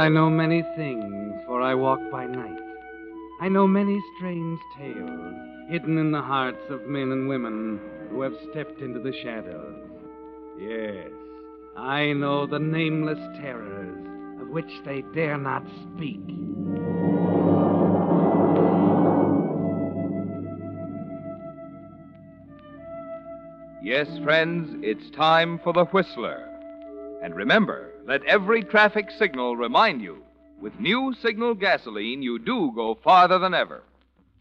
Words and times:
I 0.00 0.08
know 0.08 0.30
many 0.30 0.62
things, 0.76 1.42
for 1.44 1.60
I 1.60 1.74
walk 1.74 2.00
by 2.10 2.24
night. 2.24 2.58
I 3.38 3.50
know 3.50 3.66
many 3.66 4.00
strange 4.16 4.58
tales 4.78 5.34
hidden 5.68 5.98
in 5.98 6.10
the 6.10 6.22
hearts 6.22 6.70
of 6.70 6.86
men 6.86 7.12
and 7.12 7.28
women 7.28 7.78
who 8.08 8.22
have 8.22 8.32
stepped 8.50 8.80
into 8.80 8.98
the 8.98 9.12
shadows. 9.22 9.76
Yes, 10.58 11.10
I 11.76 12.14
know 12.14 12.46
the 12.46 12.58
nameless 12.58 13.18
terrors 13.42 14.40
of 14.40 14.48
which 14.48 14.72
they 14.86 15.02
dare 15.14 15.36
not 15.36 15.64
speak. 15.94 16.22
Yes, 23.82 24.08
friends, 24.24 24.70
it's 24.82 25.10
time 25.10 25.60
for 25.62 25.74
the 25.74 25.84
Whistler. 25.84 26.49
And 27.22 27.34
remember, 27.34 27.92
let 28.06 28.24
every 28.24 28.62
traffic 28.62 29.10
signal 29.10 29.56
remind 29.56 30.00
you 30.00 30.22
with 30.60 30.78
new 30.78 31.14
signal 31.22 31.54
gasoline, 31.54 32.22
you 32.22 32.38
do 32.38 32.72
go 32.74 32.94
farther 33.02 33.38
than 33.38 33.54
ever. 33.54 33.82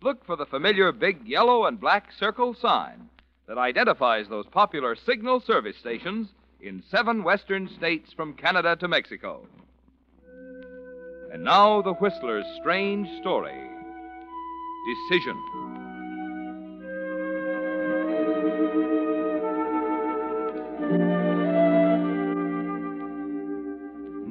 Look 0.02 0.25
for 0.25 0.36
the 0.36 0.45
familiar 0.45 0.91
big 0.91 1.27
yellow 1.27 1.66
and 1.66 1.80
black 1.80 2.11
circle 2.11 2.53
sign 2.53 3.09
that 3.47 3.58
identifies 3.58 4.27
those 4.27 4.45
popular 4.47 4.95
signal 4.95 5.39
service 5.39 5.77
stations 5.77 6.30
in 6.61 6.83
seven 6.89 7.23
western 7.23 7.69
states 7.77 8.11
from 8.13 8.33
Canada 8.33 8.75
to 8.77 8.88
Mexico. 8.88 9.47
And 11.31 11.43
now, 11.43 11.81
the 11.81 11.93
Whistler's 11.93 12.45
strange 12.59 13.08
story 13.21 13.69
Decision. 15.09 15.78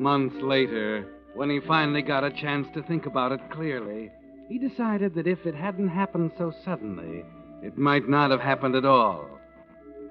Months 0.08 0.40
later, 0.40 1.06
when 1.34 1.50
he 1.50 1.60
finally 1.60 2.00
got 2.00 2.24
a 2.24 2.30
chance 2.30 2.66
to 2.72 2.82
think 2.82 3.04
about 3.04 3.30
it 3.30 3.50
clearly, 3.50 4.10
he 4.48 4.58
decided 4.58 5.14
that 5.14 5.26
if 5.26 5.44
it 5.44 5.54
hadn't 5.54 5.88
happened 5.88 6.32
so 6.38 6.50
suddenly, 6.64 7.26
it 7.62 7.76
might 7.76 8.08
not 8.08 8.30
have 8.30 8.40
happened 8.40 8.74
at 8.74 8.86
all. 8.86 9.28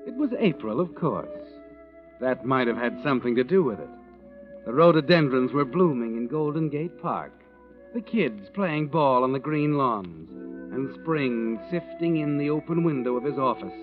It 0.06 0.16
was 0.16 0.30
April, 0.38 0.80
of 0.80 0.94
course. 0.94 1.42
That 2.22 2.46
might 2.46 2.68
have 2.68 2.78
had 2.78 3.02
something 3.02 3.36
to 3.38 3.44
do 3.44 3.64
with 3.64 3.80
it. 3.80 3.90
The 4.68 4.74
rhododendrons 4.74 5.52
were 5.52 5.66
blooming 5.66 6.16
in 6.16 6.28
Golden 6.28 6.70
Gate 6.70 7.02
Park, 7.02 7.34
the 7.96 8.02
kids 8.02 8.52
playing 8.54 8.90
ball 8.90 9.24
on 9.24 9.34
the 9.34 9.40
green 9.40 9.80
lawns, 9.80 10.30
and 10.74 10.94
spring 11.02 11.60
sifting 11.72 12.18
in 12.18 12.38
the 12.38 12.52
open 12.52 12.84
window 12.84 13.18
of 13.18 13.24
his 13.24 13.40
office 13.40 13.82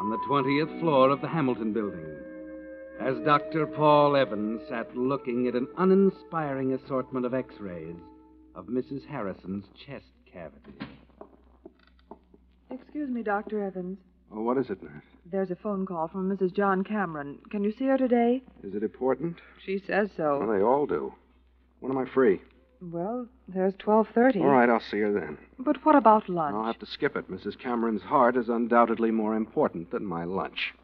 on 0.00 0.10
the 0.10 0.18
20th 0.28 0.80
floor 0.80 1.10
of 1.10 1.20
the 1.20 1.28
Hamilton 1.28 1.72
building 1.72 2.25
as 3.00 3.18
Dr. 3.24 3.66
Paul 3.66 4.16
Evans 4.16 4.62
sat 4.68 4.96
looking 4.96 5.46
at 5.46 5.54
an 5.54 5.68
uninspiring 5.78 6.72
assortment 6.72 7.26
of 7.26 7.34
x 7.34 7.54
rays 7.60 7.96
of 8.54 8.66
Mrs. 8.66 9.06
Harrison's 9.06 9.66
chest 9.86 10.06
cavity. 10.32 10.72
Excuse 12.70 13.10
me, 13.10 13.22
Dr. 13.22 13.62
Evans. 13.62 13.98
Oh, 14.32 14.42
what 14.42 14.58
is 14.58 14.70
it, 14.70 14.82
nurse? 14.82 15.04
There's 15.30 15.50
a 15.50 15.56
phone 15.56 15.86
call 15.86 16.08
from 16.08 16.28
Mrs. 16.34 16.54
John 16.54 16.82
Cameron. 16.82 17.38
Can 17.50 17.62
you 17.62 17.72
see 17.72 17.84
her 17.86 17.98
today? 17.98 18.42
Is 18.62 18.74
it 18.74 18.82
important? 18.82 19.36
She 19.64 19.82
says 19.86 20.08
so. 20.16 20.40
Well, 20.40 20.48
they 20.48 20.62
all 20.62 20.86
do. 20.86 21.12
When 21.80 21.92
am 21.92 21.98
I 21.98 22.06
free? 22.12 22.40
Well, 22.80 23.28
there's 23.48 23.74
12:30. 23.74 24.40
All 24.40 24.48
right, 24.48 24.68
I'll 24.68 24.80
see 24.80 24.98
her 24.98 25.12
then. 25.12 25.38
But 25.58 25.84
what 25.84 25.94
about 25.94 26.28
lunch? 26.28 26.54
I'll 26.54 26.66
have 26.66 26.78
to 26.80 26.86
skip 26.86 27.16
it. 27.16 27.30
Mrs. 27.30 27.58
Cameron's 27.58 28.02
heart 28.02 28.36
is 28.36 28.48
undoubtedly 28.48 29.10
more 29.10 29.34
important 29.34 29.90
than 29.90 30.04
my 30.04 30.24
lunch. 30.24 30.74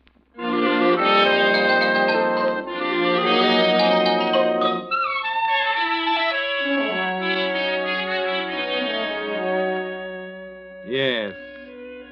Yes, 10.92 11.32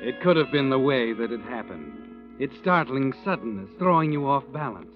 it 0.01 0.23
could 0.23 0.39
have 0.39 0.51
been 0.51 0.71
the 0.71 0.79
way 0.79 1.13
that 1.13 1.31
it 1.31 1.43
happened. 1.43 1.93
Its 2.39 2.57
startling 2.57 3.13
suddenness 3.23 3.69
throwing 3.79 4.11
you 4.11 4.27
off 4.27 4.43
balance. 4.55 4.95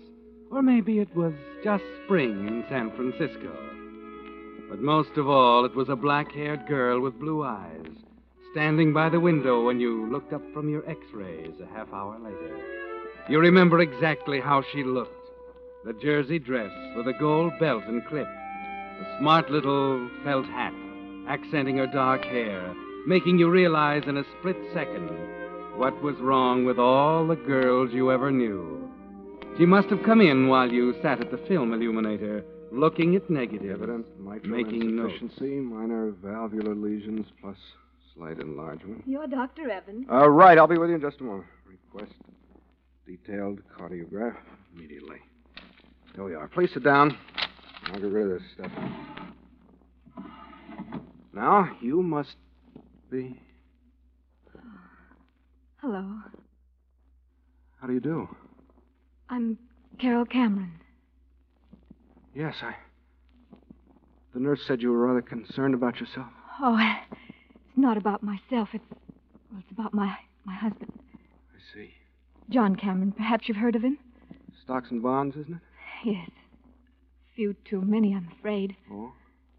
Or 0.50 0.62
maybe 0.62 1.00
it 1.00 1.14
was 1.14 1.34
just 1.62 1.84
spring 2.02 2.48
in 2.48 2.64
San 2.70 2.90
Francisco. 2.92 3.54
But 4.70 4.80
most 4.80 5.18
of 5.18 5.28
all, 5.28 5.66
it 5.66 5.74
was 5.74 5.90
a 5.90 5.96
black 5.96 6.32
haired 6.32 6.66
girl 6.66 6.98
with 7.02 7.20
blue 7.20 7.44
eyes 7.44 7.90
standing 8.52 8.94
by 8.94 9.10
the 9.10 9.20
window 9.20 9.66
when 9.66 9.80
you 9.80 10.10
looked 10.10 10.32
up 10.32 10.40
from 10.54 10.70
your 10.70 10.88
x 10.88 11.00
rays 11.12 11.52
a 11.62 11.66
half 11.76 11.92
hour 11.92 12.18
later. 12.18 12.56
You 13.28 13.38
remember 13.38 13.80
exactly 13.80 14.40
how 14.40 14.62
she 14.72 14.82
looked 14.82 15.28
the 15.84 15.92
jersey 15.92 16.38
dress 16.38 16.72
with 16.96 17.06
a 17.06 17.18
gold 17.20 17.52
belt 17.60 17.84
and 17.86 18.02
clip, 18.06 18.28
the 18.98 19.18
smart 19.18 19.50
little 19.50 20.08
felt 20.24 20.46
hat 20.46 20.72
accenting 21.28 21.76
her 21.78 21.86
dark 21.86 22.24
hair, 22.24 22.74
making 23.06 23.38
you 23.38 23.50
realize 23.50 24.03
in 24.06 24.16
a 24.16 24.25
split 24.38 24.56
second 24.72 25.09
what 25.76 26.00
was 26.03 26.15
wrong 26.20 26.65
with 26.65 26.78
all 26.78 27.26
the 27.26 27.37
girls 27.37 27.91
you 27.92 28.10
ever 28.10 28.31
knew. 28.31 28.88
She 29.59 29.66
must 29.66 29.88
have 29.88 30.03
come 30.04 30.20
in 30.20 30.48
while 30.48 30.70
you 30.70 30.94
sat 31.03 31.20
at 31.20 31.31
the 31.31 31.37
film 31.48 31.72
illuminator, 31.72 32.44
looking 32.72 33.14
at 33.16 33.28
negatives, 33.31 33.70
Evident 33.72 34.06
mitral 34.20 34.56
making 34.56 34.97
notes. 34.97 35.14
insufficiency, 35.20 35.56
minor 35.60 36.12
valvular 36.22 36.75
lesions, 36.75 37.26
plus 37.41 37.56
slight 38.14 38.38
enlargement. 38.41 39.03
You're 39.06 39.26
Dr. 39.26 39.69
Evans. 39.70 40.06
Uh, 40.10 40.28
right, 40.28 40.59
I'll 40.59 40.66
be 40.66 40.78
with 40.78 40.88
you 40.91 40.97
in 40.97 41.00
just 41.00 41.20
a 41.20 41.25
moment. 41.25 41.47
Request 41.66 42.12
detailed 43.06 43.60
cardiograph 43.78 44.37
immediately. 44.75 45.19
There 46.16 46.25
we 46.25 46.34
are. 46.34 46.48
Please 46.48 46.70
sit 46.72 46.82
down. 46.84 47.16
I'll 47.87 48.00
get 48.00 48.10
rid 48.10 48.26
of 48.26 48.38
this 48.41 48.43
stuff. 48.54 48.72
Now, 51.32 51.69
you 51.81 52.03
must 52.03 52.37
be. 53.10 53.41
Hello. 55.76 56.04
How 57.81 57.87
do 57.87 57.92
you 57.92 58.00
do? 58.00 58.28
I'm 59.28 59.59
Carol 59.98 60.25
Cameron. 60.25 60.72
Yes, 62.34 62.56
I. 62.62 62.75
The 64.32 64.41
nurse 64.41 64.62
said 64.66 64.82
you 64.82 64.91
were 64.91 65.06
rather 65.06 65.22
concerned 65.22 65.75
about 65.75 66.00
yourself. 66.00 66.26
Oh, 66.60 66.76
it's 67.10 67.76
not 67.76 67.97
about 67.97 68.22
myself. 68.22 68.70
It's 68.72 68.84
well, 69.50 69.60
it's 69.60 69.70
about 69.70 69.94
my 69.94 70.16
my 70.44 70.54
husband, 70.54 70.93
I 71.14 71.75
see. 71.75 71.94
John 72.50 72.76
Cameron. 72.76 73.12
Perhaps 73.12 73.48
you've 73.48 73.56
heard 73.56 73.76
of 73.76 73.82
him. 73.82 73.98
Stocks 74.62 74.91
and 74.91 75.03
bonds, 75.03 75.37
isn't 75.37 75.54
it? 75.54 75.60
Yes. 76.04 76.31
Few 77.37 77.54
too 77.64 77.81
many, 77.81 78.14
I'm 78.14 78.28
afraid. 78.38 78.76
Oh. 78.91 79.12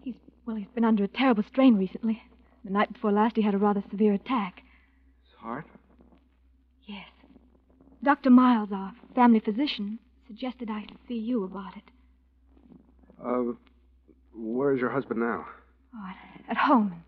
He's 0.03 0.15
well, 0.45 0.55
he's 0.55 0.67
been 0.73 0.85
under 0.85 1.03
a 1.03 1.07
terrible 1.07 1.43
strain 1.43 1.77
recently. 1.77 2.21
The 2.65 2.71
night 2.71 2.91
before 2.91 3.11
last, 3.11 3.35
he 3.35 3.43
had 3.43 3.53
a 3.53 3.59
rather 3.59 3.83
severe 3.91 4.13
attack. 4.13 4.63
His 5.23 5.35
heart? 5.39 5.67
Yes. 6.87 7.05
Dr. 8.03 8.31
Miles, 8.31 8.69
our 8.73 8.91
family 9.13 9.39
physician, 9.39 9.99
suggested 10.25 10.69
I 10.71 10.87
see 11.07 11.13
you 11.13 11.43
about 11.43 11.77
it. 11.77 11.83
Uh, 13.23 13.53
where's 14.33 14.81
your 14.81 14.89
husband 14.89 15.19
now? 15.19 15.45
Oh, 15.95 16.07
at, 16.09 16.51
at 16.51 16.57
home, 16.57 17.03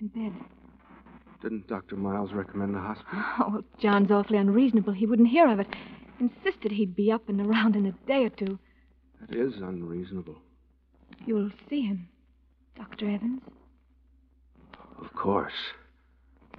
in 0.00 0.08
bed. 0.08 0.32
Didn't 1.40 1.68
Dr. 1.68 1.96
Miles 1.96 2.32
recommend 2.32 2.74
the 2.74 2.80
hospital? 2.80 3.22
Oh, 3.38 3.48
well, 3.48 3.64
John's 3.78 4.10
awfully 4.10 4.38
unreasonable. 4.38 4.92
He 4.92 5.06
wouldn't 5.06 5.28
hear 5.28 5.48
of 5.48 5.60
it. 5.60 5.68
Insisted 6.18 6.72
he'd 6.72 6.96
be 6.96 7.12
up 7.12 7.28
and 7.28 7.40
around 7.40 7.76
in 7.76 7.86
a 7.86 7.92
day 8.06 8.24
or 8.24 8.28
two. 8.28 8.58
That 9.20 9.34
is 9.36 9.54
unreasonable. 9.56 10.36
You'll 11.24 11.50
see 11.68 11.82
him, 11.82 12.08
Dr. 12.76 13.08
Evans. 13.08 13.40
Of 15.00 15.12
course. 15.14 15.52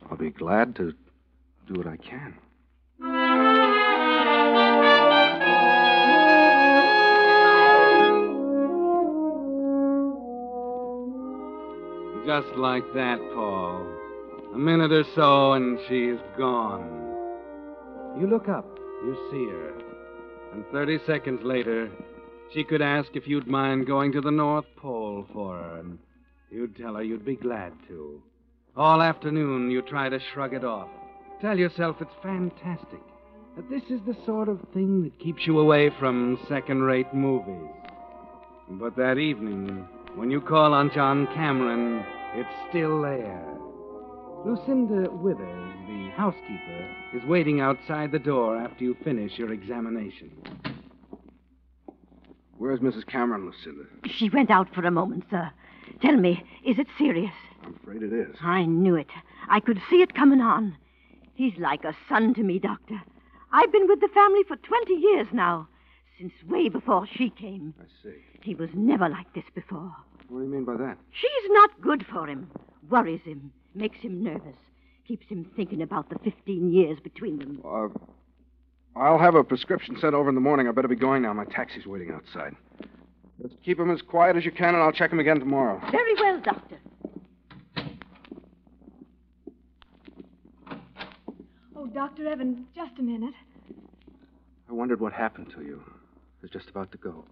I'll 0.09 0.17
be 0.17 0.31
glad 0.31 0.75
to 0.77 0.93
do 1.67 1.73
what 1.75 1.87
I 1.87 1.97
can. 1.97 2.37
Just 12.25 12.55
like 12.57 12.83
that, 12.93 13.19
Paul. 13.33 13.85
A 14.53 14.57
minute 14.57 14.91
or 14.91 15.03
so, 15.15 15.53
and 15.53 15.79
she's 15.87 16.19
gone. 16.37 17.07
You 18.19 18.27
look 18.27 18.49
up, 18.49 18.65
you 19.03 19.15
see 19.31 19.45
her. 19.49 19.73
And 20.53 20.65
30 20.71 20.99
seconds 21.05 21.41
later, 21.43 21.89
she 22.53 22.63
could 22.63 22.81
ask 22.81 23.09
if 23.15 23.27
you'd 23.27 23.47
mind 23.47 23.87
going 23.87 24.11
to 24.11 24.21
the 24.21 24.31
North 24.31 24.65
Pole 24.75 25.25
for 25.33 25.57
her, 25.57 25.79
and 25.79 25.97
you'd 26.49 26.75
tell 26.75 26.95
her 26.95 27.03
you'd 27.03 27.25
be 27.25 27.35
glad 27.35 27.73
to. 27.87 28.21
All 28.75 29.01
afternoon, 29.01 29.69
you 29.69 29.81
try 29.81 30.07
to 30.07 30.19
shrug 30.33 30.53
it 30.53 30.63
off. 30.63 30.87
Tell 31.41 31.57
yourself 31.57 31.97
it's 31.99 32.11
fantastic. 32.23 33.01
That 33.57 33.69
this 33.69 33.83
is 33.89 33.99
the 34.05 34.15
sort 34.25 34.47
of 34.47 34.61
thing 34.73 35.03
that 35.03 35.19
keeps 35.19 35.45
you 35.45 35.59
away 35.59 35.91
from 35.99 36.39
second 36.47 36.83
rate 36.83 37.13
movies. 37.13 37.69
But 38.69 38.95
that 38.95 39.17
evening, 39.17 39.85
when 40.15 40.31
you 40.31 40.39
call 40.39 40.73
on 40.73 40.89
John 40.93 41.27
Cameron, 41.33 42.05
it's 42.33 42.69
still 42.69 43.01
there. 43.01 43.45
Lucinda 44.45 45.11
Withers, 45.11 45.73
the 45.87 46.09
housekeeper, 46.15 46.87
is 47.13 47.23
waiting 47.25 47.59
outside 47.59 48.13
the 48.13 48.19
door 48.19 48.55
after 48.55 48.85
you 48.85 48.95
finish 49.03 49.37
your 49.37 49.51
examination. 49.51 50.31
Where's 52.57 52.79
Mrs. 52.79 53.05
Cameron, 53.05 53.45
Lucinda? 53.47 53.83
She 54.05 54.29
went 54.29 54.49
out 54.49 54.73
for 54.73 54.85
a 54.85 54.91
moment, 54.91 55.25
sir. 55.29 55.51
Tell 56.01 56.15
me, 56.15 56.43
is 56.65 56.79
it 56.79 56.87
serious? 56.97 57.33
I'm 57.63 57.75
afraid 57.75 58.03
it 58.03 58.13
is. 58.13 58.35
I 58.41 58.65
knew 58.65 58.95
it. 58.95 59.09
I 59.49 59.59
could 59.59 59.81
see 59.89 60.01
it 60.01 60.13
coming 60.13 60.41
on. 60.41 60.77
He's 61.35 61.57
like 61.57 61.83
a 61.83 61.95
son 62.09 62.33
to 62.35 62.43
me, 62.43 62.59
Doctor. 62.59 63.01
I've 63.51 63.71
been 63.71 63.87
with 63.87 63.99
the 63.99 64.07
family 64.09 64.43
for 64.47 64.55
20 64.55 64.93
years 64.93 65.27
now, 65.33 65.67
since 66.17 66.33
way 66.47 66.69
before 66.69 67.07
she 67.07 67.29
came. 67.29 67.73
I 67.79 67.85
see. 68.03 68.15
He 68.41 68.55
was 68.55 68.69
never 68.73 69.09
like 69.09 69.33
this 69.33 69.43
before. 69.53 69.93
What 70.29 70.39
do 70.39 70.45
you 70.45 70.49
mean 70.49 70.63
by 70.63 70.77
that? 70.77 70.97
She's 71.11 71.49
not 71.49 71.81
good 71.81 72.05
for 72.11 72.27
him, 72.27 72.49
worries 72.89 73.21
him, 73.25 73.51
makes 73.75 73.99
him 73.99 74.23
nervous, 74.23 74.55
keeps 75.07 75.27
him 75.27 75.49
thinking 75.55 75.81
about 75.81 76.09
the 76.09 76.17
15 76.19 76.71
years 76.71 76.99
between 76.99 77.39
them. 77.39 77.61
Uh, 77.65 77.89
I'll 78.95 79.19
have 79.19 79.35
a 79.35 79.43
prescription 79.43 79.97
sent 79.99 80.13
over 80.13 80.29
in 80.29 80.35
the 80.35 80.41
morning. 80.41 80.67
I 80.67 80.71
better 80.71 80.87
be 80.87 80.95
going 80.95 81.21
now. 81.23 81.33
My 81.33 81.45
taxi's 81.45 81.85
waiting 81.85 82.11
outside. 82.11 82.55
Just 83.41 83.55
keep 83.63 83.79
him 83.79 83.89
as 83.89 84.01
quiet 84.01 84.35
as 84.35 84.45
you 84.45 84.51
can, 84.51 84.75
and 84.75 84.77
I'll 84.77 84.91
check 84.91 85.11
him 85.11 85.19
again 85.19 85.39
tomorrow. 85.39 85.81
Very 85.91 86.13
well, 86.15 86.39
Doctor. 86.41 86.77
Oh, 91.75 91.87
Dr. 91.87 92.27
Evans, 92.27 92.59
just 92.75 92.99
a 92.99 93.01
minute. 93.01 93.33
I 94.69 94.73
wondered 94.73 95.01
what 95.01 95.13
happened 95.13 95.51
to 95.55 95.63
you. 95.63 95.81
I 95.87 96.37
was 96.43 96.51
just 96.51 96.69
about 96.69 96.91
to 96.91 96.97
go. 96.97 97.25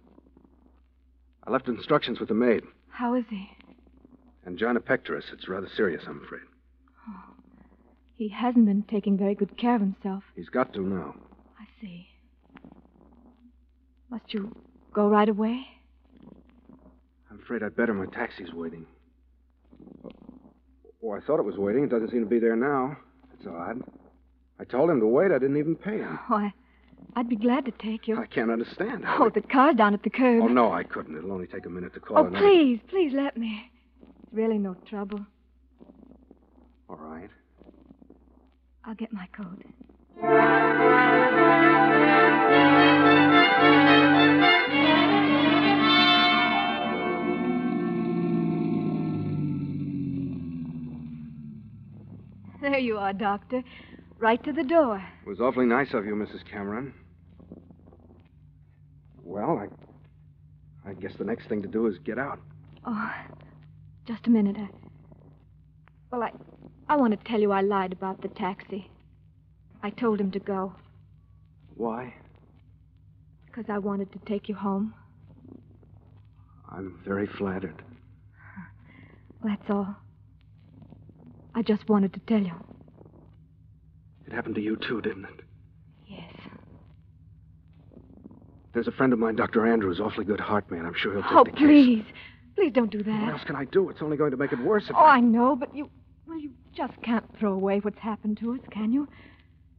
I 1.46 1.50
left 1.50 1.68
instructions 1.68 2.18
with 2.18 2.28
the 2.28 2.34
maid. 2.34 2.64
How 2.88 3.14
is 3.14 3.24
he? 3.30 3.48
Angina 4.46 4.80
pectoris. 4.80 5.26
It's 5.32 5.48
rather 5.48 5.68
serious, 5.76 6.02
I'm 6.08 6.22
afraid. 6.24 6.42
Oh. 7.08 7.34
He 8.16 8.28
hasn't 8.28 8.66
been 8.66 8.82
taking 8.90 9.16
very 9.16 9.34
good 9.34 9.56
care 9.56 9.76
of 9.76 9.80
himself. 9.80 10.24
He's 10.34 10.48
got 10.48 10.72
to 10.74 10.80
now. 10.80 11.14
I 11.58 11.64
see. 11.80 12.08
Must 14.10 14.34
you 14.34 14.54
go 14.92 15.08
right 15.08 15.28
away? 15.28 15.66
I'm 17.50 17.56
afraid 17.56 17.66
I'd 17.66 17.74
better. 17.76 17.92
My 17.92 18.06
taxi's 18.06 18.52
waiting. 18.52 18.86
Oh, 21.02 21.10
I 21.10 21.18
thought 21.20 21.40
it 21.40 21.44
was 21.44 21.56
waiting. 21.56 21.82
It 21.82 21.90
doesn't 21.90 22.10
seem 22.12 22.20
to 22.20 22.26
be 22.28 22.38
there 22.38 22.54
now. 22.54 22.96
It's 23.34 23.44
odd. 23.44 23.82
I 24.60 24.64
told 24.64 24.88
him 24.88 25.00
to 25.00 25.06
wait. 25.06 25.32
I 25.32 25.38
didn't 25.40 25.56
even 25.56 25.74
pay 25.74 25.98
him. 25.98 26.16
Oh, 26.30 26.36
I, 26.36 26.52
I'd 27.16 27.28
be 27.28 27.34
glad 27.34 27.64
to 27.64 27.72
take 27.72 28.06
you. 28.06 28.16
I 28.16 28.26
can't 28.26 28.52
understand. 28.52 29.04
how 29.04 29.24
Oh, 29.24 29.26
it- 29.26 29.34
the 29.34 29.40
car's 29.40 29.74
down 29.74 29.94
at 29.94 30.04
the 30.04 30.10
curb. 30.10 30.44
Oh, 30.44 30.46
no, 30.46 30.70
I 30.70 30.84
couldn't. 30.84 31.16
It'll 31.16 31.32
only 31.32 31.48
take 31.48 31.66
a 31.66 31.70
minute 31.70 31.92
to 31.94 32.00
call 32.00 32.18
Oh, 32.18 32.26
another- 32.26 32.38
please, 32.38 32.78
please 32.88 33.12
let 33.14 33.36
me. 33.36 33.68
It's 34.22 34.32
really 34.32 34.58
no 34.58 34.74
trouble. 34.88 35.18
All 36.88 36.98
right. 36.98 37.30
I'll 38.84 38.94
get 38.94 39.12
my 39.12 39.26
coat. 39.36 39.60
You 52.80 52.98
are, 52.98 53.12
Doctor. 53.12 53.62
Right 54.18 54.42
to 54.44 54.52
the 54.52 54.64
door. 54.64 55.02
It 55.24 55.28
was 55.28 55.40
awfully 55.40 55.66
nice 55.66 55.94
of 55.94 56.04
you, 56.04 56.14
Mrs. 56.14 56.44
Cameron. 56.50 56.92
Well, 59.22 59.58
I, 60.84 60.90
I 60.90 60.94
guess 60.94 61.12
the 61.18 61.24
next 61.24 61.48
thing 61.48 61.62
to 61.62 61.68
do 61.68 61.86
is 61.86 61.98
get 61.98 62.18
out. 62.18 62.40
Oh, 62.84 63.12
just 64.06 64.26
a 64.26 64.30
minute. 64.30 64.56
I, 64.58 64.68
well, 66.10 66.22
I, 66.22 66.32
I 66.88 66.96
want 66.96 67.16
to 67.18 67.28
tell 67.28 67.40
you 67.40 67.52
I 67.52 67.60
lied 67.60 67.92
about 67.92 68.20
the 68.22 68.28
taxi. 68.28 68.90
I 69.82 69.90
told 69.90 70.20
him 70.20 70.30
to 70.32 70.38
go 70.40 70.74
Why? 71.76 72.14
because 73.46 73.64
I 73.68 73.78
wanted 73.78 74.12
to 74.12 74.18
take 74.26 74.48
you 74.48 74.54
home. 74.54 74.94
I'm 76.70 77.00
very 77.04 77.26
flattered. 77.26 77.82
That's 79.42 79.68
all. 79.68 79.96
I 81.54 81.62
just 81.62 81.88
wanted 81.88 82.12
to 82.14 82.20
tell 82.20 82.40
you. 82.42 82.52
It 84.30 84.34
happened 84.34 84.54
to 84.56 84.60
you, 84.60 84.76
too, 84.76 85.00
didn't 85.00 85.24
it? 85.24 85.40
Yes. 86.06 86.32
There's 88.72 88.86
a 88.86 88.92
friend 88.92 89.12
of 89.12 89.18
mine, 89.18 89.34
Dr. 89.36 89.66
Andrews, 89.66 89.98
awfully 90.00 90.24
good 90.24 90.40
heart 90.40 90.70
man. 90.70 90.86
I'm 90.86 90.94
sure 90.94 91.12
he'll 91.14 91.22
take 91.22 91.32
Oh, 91.32 91.44
the 91.44 91.50
case. 91.50 91.60
Oh, 91.62 91.66
please. 91.66 92.04
Please 92.56 92.72
don't 92.72 92.90
do 92.90 93.02
that. 93.02 93.22
What 93.22 93.32
else 93.32 93.44
can 93.44 93.56
I 93.56 93.64
do? 93.64 93.88
It's 93.90 94.02
only 94.02 94.16
going 94.16 94.30
to 94.32 94.36
make 94.36 94.52
it 94.52 94.58
worse 94.60 94.84
if 94.88 94.94
Oh, 94.96 94.98
I 95.04 95.20
know, 95.20 95.56
but 95.56 95.74
you. 95.74 95.90
Well, 96.26 96.38
you 96.38 96.50
just 96.76 96.92
can't 97.02 97.24
throw 97.38 97.52
away 97.52 97.80
what's 97.80 97.98
happened 97.98 98.38
to 98.38 98.54
us, 98.54 98.60
can 98.70 98.92
you? 98.92 99.08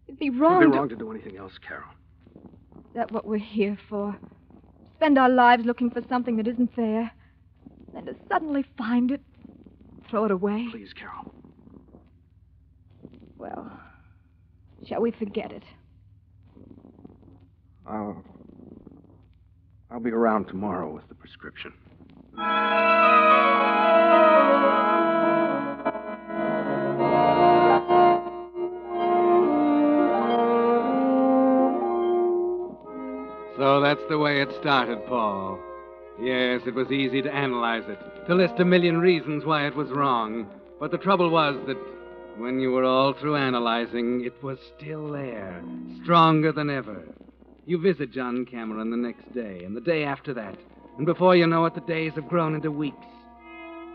It'd 0.08 0.20
be 0.20 0.30
wrong. 0.30 0.62
It'd 0.62 0.72
be 0.72 0.76
to- 0.76 0.80
wrong 0.80 0.90
to 0.90 0.96
do 0.96 1.12
anything 1.12 1.38
else, 1.38 1.54
Carol. 1.66 1.88
Is 2.36 2.96
that 2.96 3.12
what 3.12 3.26
we're 3.26 3.38
here 3.38 3.78
for? 3.88 4.18
Spend 4.98 5.18
our 5.18 5.30
lives 5.30 5.64
looking 5.66 5.90
for 5.90 6.02
something 6.10 6.36
that 6.38 6.48
isn't 6.48 6.76
fair. 6.76 7.12
Then 7.94 8.06
to 8.06 8.16
suddenly 8.30 8.66
find 8.78 9.12
it, 9.12 9.22
throw 10.10 10.26
it 10.26 10.32
away. 10.32 10.68
Please, 10.72 10.92
Carol. 10.94 11.34
Well, 13.38 13.72
shall 14.88 15.02
we 15.02 15.12
forget 15.12 15.52
it? 15.52 15.64
I'll. 17.88 18.24
I'll 19.90 20.00
be 20.00 20.12
around 20.12 20.46
tomorrow 20.48 20.90
with 20.94 21.08
the 21.10 21.16
prescription. 21.16 21.74
So 33.58 33.82
that's 33.82 34.02
the 34.10 34.18
way 34.18 34.42
it 34.42 34.50
started, 34.60 35.06
Paul. 35.08 35.60
Yes, 36.20 36.62
it 36.66 36.74
was 36.74 36.90
easy 36.92 37.22
to 37.22 37.34
analyze 37.34 37.84
it, 37.88 38.00
to 38.28 38.36
list 38.36 38.54
a 38.60 38.66
million 38.66 39.00
reasons 39.00 39.44
why 39.44 39.68
it 39.68 39.76
was 39.76 39.90
wrong. 39.90 40.48
But 40.80 40.92
the 40.92 40.98
trouble 40.98 41.30
was 41.30 41.58
that 41.68 41.78
when 42.38 42.60
you 42.60 42.72
were 42.72 42.84
all 42.84 43.14
through 43.14 43.36
analyzing, 43.36 44.24
it 44.26 44.42
was 44.44 44.58
still 44.78 45.12
there, 45.12 45.64
stronger 46.04 46.52
than 46.52 46.70
ever. 46.70 47.04
You 47.66 47.78
visit 47.80 48.12
John 48.12 48.46
Cameron 48.46 48.90
the 48.90 48.98
next 48.98 49.34
day, 49.34 49.64
and 49.64 49.76
the 49.76 49.82
day 49.82 50.04
after 50.04 50.34
that, 50.34 50.58
and 50.98 51.06
before 51.06 51.36
you 51.36 51.48
know 51.48 51.66
it, 51.66 51.76
the 51.76 51.82
days 51.82 52.14
have 52.16 52.28
grown 52.28 52.56
into 52.56 52.72
weeks. 52.72 53.06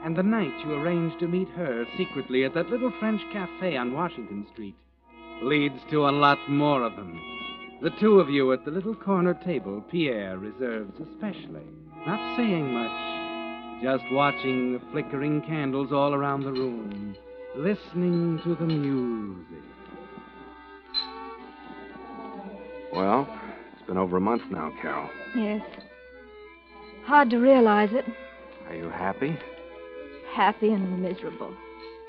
And 0.05 0.17
the 0.17 0.23
night 0.23 0.53
you 0.65 0.75
arrange 0.75 1.19
to 1.21 1.29
meet 1.29 1.49
her 1.51 1.85
secretly 1.97 2.45
at 2.45 2.55
that 2.55 2.71
little 2.71 2.93
French 3.01 3.21
cafe 3.33 3.77
on 3.77 3.93
Washington 3.93 4.47
Street 4.53 4.77
leads 5.43 5.81
to 5.91 6.09
a 6.09 6.11
lot 6.11 6.39
more 6.49 6.83
of 6.83 6.97
them. 6.97 7.21
The 7.83 7.91
two 8.01 8.21
of 8.21 8.31
you 8.31 8.53
at 8.53 8.65
the 8.65 8.71
little 8.71 8.95
corner 8.95 9.35
table 9.35 9.85
Pierre 9.91 10.39
reserves 10.39 10.95
especially, 11.01 11.67
not 12.07 12.37
saying 12.37 12.73
much, 12.73 13.83
just 13.83 14.05
watching 14.13 14.73
the 14.73 14.81
flickering 14.93 15.43
candles 15.43 15.93
all 15.93 16.15
around 16.15 16.45
the 16.45 16.53
room, 16.53 17.15
listening 17.57 18.39
to 18.45 18.55
the 18.55 18.67
music. 18.67 19.63
Well, 22.93 23.29
it's 23.73 23.87
been 23.87 23.97
over 23.97 24.19
a 24.19 24.21
month 24.21 24.43
now, 24.51 24.73
Carol. 24.81 25.09
Yes. 25.35 25.63
Hard 27.05 27.31
to 27.31 27.39
realize 27.39 27.91
it. 27.93 28.05
Are 28.69 28.75
you 28.75 28.89
happy? 28.89 29.39
Happy 30.33 30.73
and 30.73 31.03
miserable. 31.03 31.55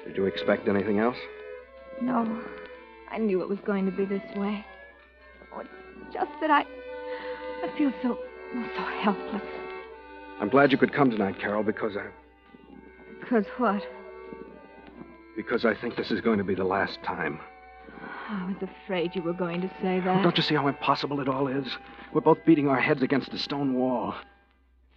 Did 0.06 0.18
you 0.18 0.25
expect 0.25 0.68
anything 0.68 1.00
else? 1.00 1.18
No, 2.01 2.42
I 3.10 3.18
knew 3.18 3.42
it 3.42 3.50
was 3.50 3.60
going 3.66 3.86
to 3.86 3.92
be 3.92 4.06
this 4.06 4.24
way. 4.36 4.66
Oh, 5.54 5.62
it's 5.62 6.13
just 6.13 6.32
that 6.42 6.51
I. 6.51 6.66
I 7.63 7.77
feel 7.77 7.92
so. 8.01 8.20
so 8.75 8.82
helpless. 9.01 9.42
I'm 10.39 10.50
glad 10.50 10.72
you 10.72 10.77
could 10.77 10.94
come 10.94 11.10
tonight, 11.10 11.39
Carol, 11.39 11.63
because 11.63 11.98
I 11.98 12.08
Because 13.20 13.46
what? 13.58 13.82
Because 15.38 15.63
I 15.63 15.74
think 15.75 15.96
this 15.96 16.12
is 16.12 16.20
going 16.20 16.39
to 16.39 16.44
be 16.44 16.56
the 16.56 16.65
last 16.65 17.00
time. 17.03 17.39
I 18.29 18.46
was 18.48 18.70
afraid 18.84 19.15
you 19.15 19.22
were 19.22 19.32
going 19.34 19.62
to 19.62 19.70
say 19.82 20.00
Oh, 20.00 20.06
that. 20.06 20.24
don't 20.24 20.36
you 20.36 20.44
see 20.44 20.56
how 20.56 20.67
impossible 20.67 21.22
it 21.22 21.29
all 21.29 21.48
is? 21.48 21.65
We're 22.13 22.20
both 22.22 22.44
beating 22.46 22.67
our 22.67 22.79
heads 22.82 23.01
against 23.01 23.32
a 23.34 23.38
stone 23.38 23.75
wall. 23.75 24.13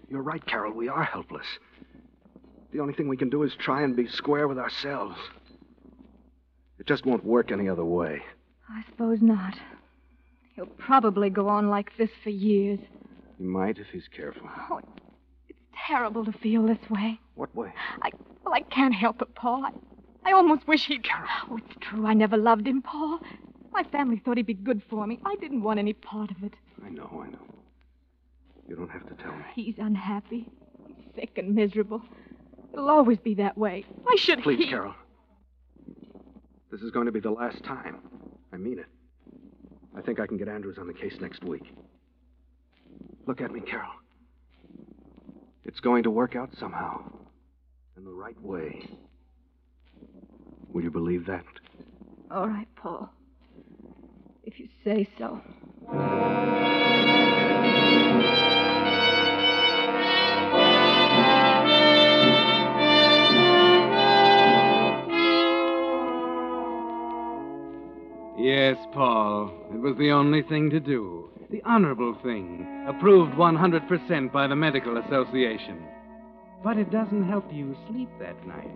You're 0.08 0.22
right, 0.22 0.44
Carol. 0.44 0.72
We 0.72 0.88
are 0.88 1.04
helpless. 1.04 1.46
The 2.72 2.80
only 2.80 2.94
thing 2.94 3.06
we 3.06 3.16
can 3.16 3.30
do 3.30 3.42
is 3.44 3.54
try 3.54 3.82
and 3.82 3.94
be 3.94 4.08
square 4.08 4.48
with 4.48 4.58
ourselves. 4.58 5.16
It 6.80 6.86
just 6.86 7.06
won't 7.06 7.24
work 7.24 7.52
any 7.52 7.68
other 7.68 7.84
way. 7.84 8.22
I 8.68 8.82
suppose 8.90 9.18
not. 9.20 9.54
He'll 10.56 10.66
probably 10.66 11.30
go 11.30 11.48
on 11.48 11.68
like 11.68 11.96
this 11.98 12.10
for 12.24 12.30
years. 12.30 12.80
He 13.38 13.44
might 13.44 13.78
if 13.78 13.86
he's 13.92 14.08
careful. 14.14 14.48
Oh, 14.70 14.80
it's 15.48 15.58
terrible 15.86 16.24
to 16.24 16.32
feel 16.32 16.66
this 16.66 16.78
way. 16.90 17.20
What 17.34 17.54
way? 17.54 17.72
I 18.02 18.10
well, 18.44 18.54
I 18.54 18.62
can't 18.62 18.94
help 18.94 19.20
it, 19.22 19.34
Paul. 19.34 19.64
I, 19.66 19.70
I 20.24 20.32
almost 20.32 20.66
wish 20.68 20.86
he'd. 20.86 21.04
come. 21.04 21.24
Oh, 21.50 21.56
it's 21.58 21.76
true. 21.80 22.06
I 22.06 22.14
never 22.14 22.36
loved 22.36 22.66
him, 22.66 22.82
Paul. 22.82 23.20
My 23.72 23.82
family 23.84 24.20
thought 24.24 24.36
he'd 24.36 24.46
be 24.46 24.54
good 24.54 24.82
for 24.90 25.06
me. 25.06 25.18
I 25.24 25.36
didn't 25.36 25.62
want 25.62 25.78
any 25.78 25.92
part 25.92 26.30
of 26.30 26.42
it. 26.42 26.54
I 26.84 26.88
know, 26.90 27.08
I 27.24 27.30
know. 27.30 27.38
You 28.68 28.76
don't 28.76 28.90
have 28.90 29.06
to 29.08 29.14
tell 29.22 29.32
me. 29.32 29.44
He's 29.54 29.78
unhappy. 29.78 30.46
He's 30.86 30.96
sick 31.14 31.38
and 31.38 31.54
miserable. 31.54 32.02
It'll 32.72 32.88
always 32.90 33.18
be 33.18 33.34
that 33.34 33.56
way. 33.58 33.84
Why 34.02 34.14
should 34.16 34.42
Please, 34.42 34.58
he? 34.58 34.64
Please, 34.64 34.70
Carol. 34.70 34.94
This 36.70 36.82
is 36.82 36.90
going 36.90 37.06
to 37.06 37.12
be 37.12 37.20
the 37.20 37.30
last 37.30 37.64
time. 37.64 37.98
I 38.52 38.56
mean 38.56 38.78
it. 38.78 38.86
I 39.96 40.00
think 40.02 40.20
I 40.20 40.26
can 40.26 40.36
get 40.36 40.48
Andrews 40.48 40.78
on 40.78 40.86
the 40.86 40.94
case 40.94 41.16
next 41.20 41.42
week. 41.44 41.72
Look 43.26 43.40
at 43.40 43.50
me, 43.50 43.60
Carol. 43.60 43.90
It's 45.64 45.80
going 45.80 46.04
to 46.04 46.10
work 46.10 46.36
out 46.36 46.50
somehow. 46.58 47.02
In 47.96 48.04
the 48.04 48.10
right 48.12 48.40
way. 48.40 48.88
Will 50.72 50.82
you 50.82 50.90
believe 50.90 51.26
that? 51.26 51.44
All 52.30 52.48
right, 52.48 52.68
Paul. 52.76 53.10
If 54.44 54.58
you 54.60 54.68
say 54.84 55.08
so. 55.18 55.40
Yes, 68.38 68.76
Paul. 68.92 69.52
It 69.74 69.80
was 69.80 69.96
the 69.98 70.10
only 70.12 70.42
thing 70.42 70.70
to 70.70 70.80
do. 70.80 71.30
The 71.50 71.62
honorable 71.64 72.16
thing. 72.22 72.84
Approved 72.88 73.34
100% 73.34 74.32
by 74.32 74.46
the 74.46 74.56
Medical 74.56 74.96
Association. 74.98 75.84
But 76.62 76.78
it 76.78 76.90
doesn't 76.90 77.28
help 77.28 77.52
you 77.52 77.76
sleep 77.88 78.08
that 78.20 78.46
night. 78.46 78.70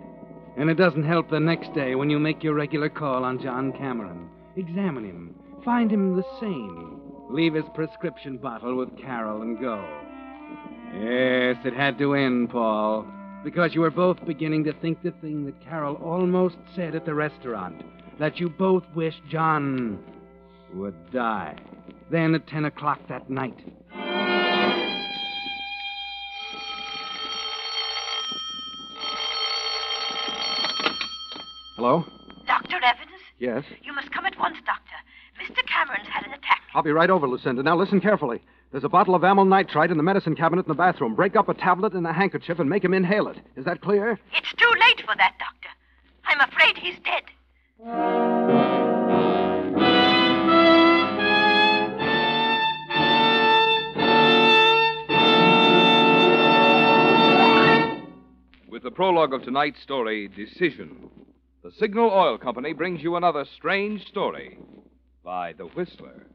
And 0.57 0.71
it 0.71 0.75
doesn't 0.75 1.05
help 1.05 1.31
the 1.31 1.41
next 1.41 1.75
day 1.75 1.95
when 1.95 2.11
you 2.11 2.19
make 2.19 2.43
your 2.43 2.55
regular 2.55 2.89
call 2.89 3.25
on 3.25 3.43
John 3.43 3.73
Cameron. 3.73 4.29
Examine 4.57 5.05
him. 5.05 5.35
Find 5.65 5.91
him 5.91 6.17
the 6.17 6.25
same. 6.41 7.01
Leave 7.29 7.55
his 7.55 7.65
prescription 7.75 8.37
bottle 8.37 8.77
with 8.77 8.97
Carol 8.97 9.43
and 9.43 9.59
go. 9.59 9.85
Yes, 10.95 11.57
it 11.65 11.75
had 11.75 11.99
to 11.99 12.15
end, 12.15 12.51
Paul. 12.51 13.07
Because 13.43 13.75
you 13.75 13.81
were 13.81 13.91
both 13.91 14.25
beginning 14.25 14.65
to 14.65 14.73
think 14.75 15.03
the 15.03 15.11
thing 15.21 15.45
that 15.47 15.65
Carol 15.65 15.97
almost 15.97 16.57
said 16.77 16.95
at 16.95 17.05
the 17.05 17.15
restaurant 17.15 17.83
that 18.19 18.39
you 18.39 18.49
both 18.49 18.85
wished 18.95 19.23
John 19.29 19.99
would 20.73 21.11
die. 21.11 21.57
Then 22.11 22.35
at 22.35 22.47
10 22.47 22.67
o'clock 22.67 23.01
that 23.09 23.29
night. 23.29 23.59
Hello? 31.85 32.03
Dr. 32.47 32.77
Evans? 32.77 33.21
Yes. 33.39 33.63
You 33.83 33.93
must 33.93 34.11
come 34.11 34.25
at 34.25 34.39
once, 34.39 34.57
Doctor. 34.65 34.95
Mr. 35.39 35.63
Cameron's 35.67 36.09
had 36.09 36.25
an 36.25 36.33
attack. 36.33 36.63
I'll 36.73 36.83
be 36.83 36.93
right 36.93 37.11
over, 37.11 37.29
Lucinda. 37.29 37.63
Now 37.63 37.77
listen 37.77 38.01
carefully. 38.01 38.41
There's 38.73 38.85
a 38.85 38.89
bottle 38.89 39.15
of 39.15 39.23
amyl 39.23 39.45
nitrite 39.45 39.91
in 39.91 39.99
the 39.99 40.03
medicine 40.03 40.35
cabinet 40.35 40.65
in 40.65 40.69
the 40.69 40.75
bathroom. 40.75 41.15
Break 41.15 41.37
up 41.37 41.51
a 41.51 41.53
tablet 41.53 41.93
and 41.93 42.07
a 42.07 42.13
handkerchief 42.15 42.59
and 42.59 42.71
make 42.71 42.83
him 42.83 42.95
inhale 42.95 43.29
it. 43.29 43.37
Is 43.57 43.67
that 43.67 43.83
clear? 43.83 44.19
It's 44.35 44.51
too 44.57 44.73
late 44.81 45.03
for 45.03 45.15
that, 45.15 45.35
Doctor. 45.39 45.69
I'm 46.25 46.41
afraid 46.49 46.79
he's 46.79 46.97
dead. 47.05 47.25
With 58.71 58.83
the 58.83 58.91
prologue 58.91 59.35
of 59.35 59.43
tonight's 59.43 59.83
story, 59.83 60.29
Decision, 60.29 61.11
the 61.65 61.73
Signal 61.79 62.11
Oil 62.11 62.37
Company 62.37 62.75
brings 62.75 63.03
you 63.03 63.17
another 63.17 63.47
strange 63.57 64.07
story 64.07 64.59
by 65.25 65.55
The 65.55 65.65
Whistler. 65.65 66.27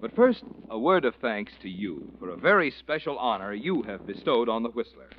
But 0.00 0.16
first, 0.16 0.42
a 0.68 0.76
word 0.76 1.04
of 1.04 1.14
thanks 1.22 1.52
to 1.62 1.68
you 1.68 2.12
for 2.18 2.30
a 2.30 2.36
very 2.36 2.72
special 2.72 3.16
honor 3.16 3.54
you 3.54 3.82
have 3.82 4.04
bestowed 4.04 4.48
on 4.48 4.64
The 4.64 4.70
Whistler. 4.70 5.10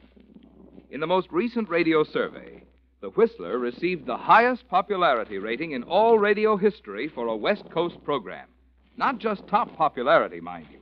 In 0.91 0.99
the 0.99 1.07
most 1.07 1.29
recent 1.31 1.69
radio 1.69 2.03
survey, 2.03 2.65
The 2.99 3.11
Whistler 3.11 3.57
received 3.59 4.05
the 4.05 4.17
highest 4.17 4.67
popularity 4.67 5.37
rating 5.37 5.71
in 5.71 5.83
all 5.83 6.19
radio 6.19 6.57
history 6.57 7.07
for 7.07 7.27
a 7.27 7.37
West 7.37 7.63
Coast 7.71 8.03
program. 8.03 8.49
Not 8.97 9.19
just 9.19 9.47
top 9.47 9.73
popularity, 9.77 10.41
mind 10.41 10.67
you, 10.69 10.79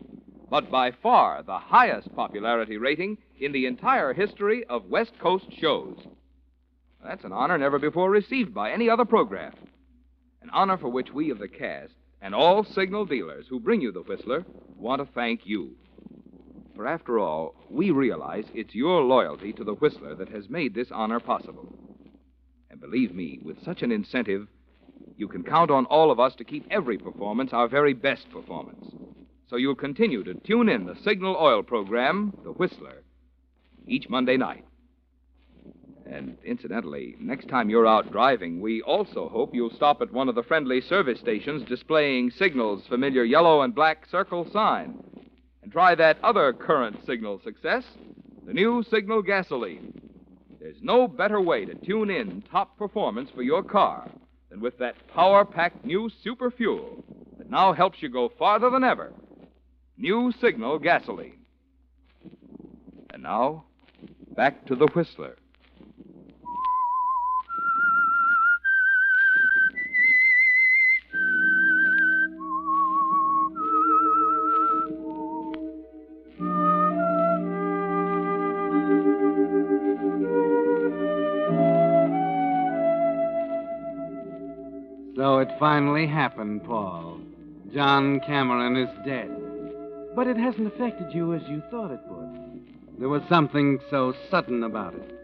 but 0.50 0.72
by 0.72 0.90
far 0.90 1.44
the 1.44 1.60
highest 1.60 2.12
popularity 2.16 2.78
rating 2.78 3.20
in 3.40 3.52
the 3.52 3.68
entire 3.68 4.14
history 4.14 4.64
of 4.66 4.90
West 4.90 5.12
Coast 5.20 5.46
shows. 5.56 6.08
That's 7.04 7.26
an 7.26 7.34
honor 7.34 7.58
never 7.58 7.80
before 7.80 8.10
received 8.10 8.54
by 8.54 8.72
any 8.72 8.90
other 8.90 9.06
program. 9.06 9.54
An 10.42 10.50
honor 10.52 10.78
for 10.78 10.90
which 10.90 11.12
we 11.12 11.30
of 11.32 11.40
the 11.40 11.48
cast 11.48 11.94
and 12.22 12.34
all 12.34 12.64
signal 12.64 13.06
dealers 13.06 13.46
who 13.50 13.60
bring 13.60 13.82
you 13.82 13.92
the 13.92 14.02
Whistler 14.02 14.46
want 14.78 15.02
to 15.02 15.14
thank 15.14 15.42
you. 15.46 15.76
For 16.76 16.88
after 16.88 17.20
all, 17.20 17.56
we 17.70 17.92
realize 17.92 18.46
it's 18.54 18.74
your 18.74 19.02
loyalty 19.02 19.52
to 19.54 19.64
the 19.64 19.76
Whistler 19.76 20.16
that 20.16 20.30
has 20.30 20.50
made 20.50 20.74
this 20.74 20.92
honor 20.92 21.20
possible. 21.20 21.74
And 22.70 22.80
believe 22.80 23.14
me, 23.14 23.40
with 23.44 23.64
such 23.64 23.84
an 23.84 23.92
incentive, 23.92 24.48
you 25.18 25.28
can 25.28 25.44
count 25.44 25.70
on 25.70 25.86
all 25.86 26.10
of 26.10 26.20
us 26.20 26.34
to 26.36 26.44
keep 26.44 26.66
every 26.72 26.98
performance 26.98 27.52
our 27.54 27.68
very 27.68 27.94
best 27.94 28.30
performance. 28.32 28.86
So 29.50 29.58
you'll 29.58 29.76
continue 29.76 30.24
to 30.24 30.34
tune 30.34 30.70
in 30.70 30.86
the 30.86 30.96
Signal 31.04 31.36
Oil 31.40 31.62
program, 31.62 32.34
The 32.44 32.52
Whistler, 32.52 33.04
each 33.86 34.10
Monday 34.10 34.38
night. 34.38 34.66
And 36.06 36.38
incidentally, 36.44 37.16
next 37.20 37.48
time 37.48 37.70
you're 37.70 37.88
out 37.88 38.12
driving, 38.12 38.60
we 38.60 38.82
also 38.82 39.30
hope 39.30 39.56
you'll 39.56 39.74
stop 39.74 40.02
at 40.02 40.12
one 40.12 40.28
of 40.28 40.36
the 40.36 40.44
friendly 40.44 40.82
service 40.82 41.20
stations 41.20 41.64
displaying 41.68 42.30
Signal's 42.32 42.86
familiar 42.88 43.24
yellow 43.24 43.62
and 43.62 43.74
black 43.74 44.06
circle 44.10 44.50
sign. 44.52 45.02
And 45.62 45.72
try 45.72 45.96
that 45.96 46.18
other 46.24 46.52
current 46.52 47.06
Signal 47.06 47.40
success, 47.44 47.86
the 48.46 48.54
new 48.54 48.84
Signal 48.84 49.22
gasoline. 49.22 50.02
There's 50.60 50.82
no 50.82 51.08
better 51.08 51.42
way 51.42 51.66
to 51.66 51.76
tune 51.76 52.10
in 52.10 52.44
top 52.52 52.78
performance 52.78 53.30
for 53.34 53.42
your 53.42 53.64
car 53.64 54.10
than 54.50 54.60
with 54.60 54.78
that 54.80 54.96
power 55.08 55.46
packed 55.46 55.86
new 55.86 56.10
super 56.22 56.52
fuel 56.52 57.04
that 57.38 57.50
now 57.50 57.74
helps 57.74 58.02
you 58.02 58.10
go 58.10 58.30
farther 58.38 58.70
than 58.70 58.84
ever. 58.84 59.14
New 59.98 60.34
Signal 60.42 60.80
gasoline. 60.80 61.40
And 63.14 63.24
now, 63.24 63.66
back 64.36 64.66
to 64.66 64.76
the 64.76 64.88
Whistler. 64.88 65.38
Finally 85.64 86.06
happened, 86.06 86.62
Paul. 86.66 87.22
John 87.74 88.20
Cameron 88.20 88.76
is 88.76 88.90
dead. 89.06 89.32
But 90.14 90.28
it 90.28 90.36
hasn't 90.36 90.68
affected 90.68 91.14
you 91.14 91.34
as 91.34 91.42
you 91.48 91.64
thought 91.72 91.90
it 91.90 92.02
would. 92.10 93.00
There 93.00 93.08
was 93.08 93.22
something 93.30 93.80
so 93.90 94.14
sudden 94.30 94.64
about 94.64 94.94
it. 94.94 95.18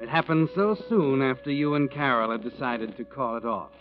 It 0.00 0.08
happened 0.08 0.48
so 0.54 0.78
soon 0.88 1.20
after 1.20 1.50
you 1.50 1.74
and 1.74 1.90
Carol 1.90 2.30
had 2.30 2.42
decided 2.42 2.96
to 2.96 3.04
call 3.04 3.36
it 3.36 3.44
off. 3.44 3.72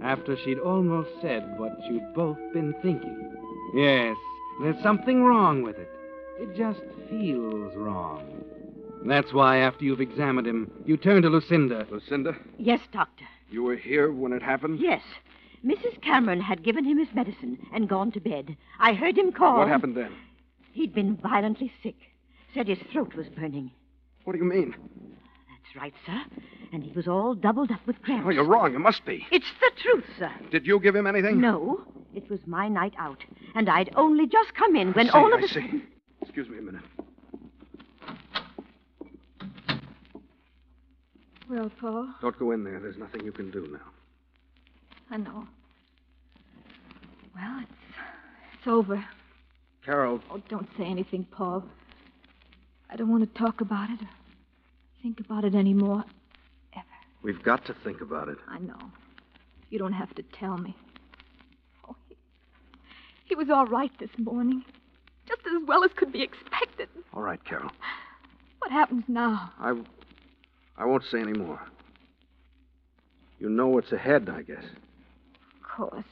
After 0.00 0.36
she'd 0.36 0.60
almost 0.60 1.10
said 1.20 1.58
what 1.58 1.76
you'd 1.90 2.14
both 2.14 2.38
been 2.52 2.72
thinking. 2.80 3.36
Yes, 3.74 4.16
there's 4.62 4.80
something 4.80 5.24
wrong 5.24 5.64
with 5.64 5.76
it. 5.76 5.90
It 6.38 6.56
just 6.56 6.82
feels 7.10 7.74
wrong. 7.74 8.44
That's 9.04 9.32
why, 9.32 9.56
after 9.56 9.84
you've 9.84 10.00
examined 10.00 10.46
him, 10.46 10.70
you 10.86 10.96
turn 10.96 11.22
to 11.22 11.28
Lucinda. 11.28 11.84
Lucinda, 11.90 12.36
Yes, 12.58 12.78
Doctor. 12.92 13.24
You 13.52 13.62
were 13.62 13.76
here 13.76 14.10
when 14.12 14.32
it 14.32 14.42
happened? 14.42 14.80
Yes. 14.80 15.02
Mrs. 15.64 16.00
Cameron 16.02 16.40
had 16.40 16.62
given 16.64 16.84
him 16.84 16.98
his 16.98 17.14
medicine 17.14 17.58
and 17.72 17.88
gone 17.88 18.10
to 18.12 18.20
bed. 18.20 18.56
I 18.80 18.94
heard 18.94 19.16
him 19.16 19.30
call. 19.32 19.58
What 19.58 19.68
happened 19.68 19.96
then? 19.96 20.12
He'd 20.72 20.94
been 20.94 21.16
violently 21.16 21.72
sick. 21.82 21.96
Said 22.54 22.66
his 22.68 22.78
throat 22.92 23.14
was 23.14 23.28
burning. 23.28 23.70
What 24.24 24.32
do 24.34 24.38
you 24.38 24.44
mean? 24.44 24.74
That's 25.48 25.76
right, 25.76 25.94
sir. 26.04 26.20
And 26.72 26.82
he 26.82 26.90
was 26.92 27.06
all 27.06 27.34
doubled 27.34 27.70
up 27.70 27.86
with 27.86 28.00
cramps. 28.02 28.24
Oh, 28.26 28.30
you're 28.30 28.44
wrong. 28.44 28.72
You 28.72 28.78
must 28.78 29.04
be. 29.04 29.26
It's 29.30 29.46
the 29.60 29.70
truth, 29.80 30.04
sir. 30.18 30.32
Did 30.50 30.66
you 30.66 30.80
give 30.80 30.96
him 30.96 31.06
anything? 31.06 31.40
No, 31.40 31.82
it 32.14 32.28
was 32.30 32.40
my 32.46 32.68
night 32.68 32.94
out, 32.98 33.22
and 33.54 33.68
I'd 33.68 33.90
only 33.96 34.26
just 34.26 34.54
come 34.54 34.74
in 34.76 34.92
when 34.92 35.06
see, 35.06 35.12
all 35.12 35.32
of 35.32 35.40
I 35.40 35.44
a 35.44 35.48
see. 35.48 35.54
sudden. 35.54 35.82
Excuse 36.22 36.48
me 36.48 36.58
a 36.58 36.62
minute. 36.62 36.82
Well, 41.52 41.70
Paul, 41.78 42.08
Don't 42.22 42.38
go 42.38 42.52
in 42.52 42.64
there. 42.64 42.80
There's 42.80 42.96
nothing 42.96 43.26
you 43.26 43.30
can 43.32 43.50
do 43.50 43.68
now. 43.70 43.90
I 45.10 45.18
know. 45.18 45.46
Well, 47.34 47.58
it's 47.60 47.70
it's 48.54 48.66
over. 48.66 49.04
Carol, 49.84 50.22
Oh, 50.30 50.40
don't 50.48 50.66
say 50.78 50.84
anything, 50.84 51.26
Paul. 51.30 51.62
I 52.88 52.96
don't 52.96 53.10
want 53.10 53.30
to 53.30 53.38
talk 53.38 53.60
about 53.60 53.90
it 53.90 54.00
or 54.00 54.08
think 55.02 55.20
about 55.20 55.44
it 55.44 55.54
anymore. 55.54 56.04
Ever. 56.72 56.86
we've 57.22 57.42
got 57.42 57.66
to 57.66 57.74
think 57.84 58.00
about 58.00 58.30
it. 58.30 58.38
I 58.48 58.58
know. 58.58 58.78
You 59.68 59.78
don't 59.78 59.92
have 59.92 60.14
to 60.14 60.22
tell 60.22 60.56
me. 60.56 60.74
Oh, 61.86 61.94
he, 62.08 62.16
he 63.26 63.34
was 63.34 63.50
all 63.50 63.66
right 63.66 63.92
this 64.00 64.10
morning. 64.16 64.64
Just 65.28 65.42
as 65.46 65.68
well 65.68 65.84
as 65.84 65.90
could 65.96 66.12
be 66.12 66.22
expected. 66.22 66.88
All 67.12 67.22
right, 67.22 67.44
Carol. 67.44 67.70
What 68.60 68.70
happens 68.72 69.04
now? 69.06 69.52
I, 69.60 69.78
I 70.82 70.84
won't 70.84 71.04
say 71.12 71.20
any 71.20 71.32
more. 71.32 71.60
You 73.38 73.48
know 73.48 73.68
what's 73.68 73.92
ahead, 73.92 74.28
I 74.28 74.42
guess. 74.42 74.64
Of 74.64 75.62
course. 75.76 76.04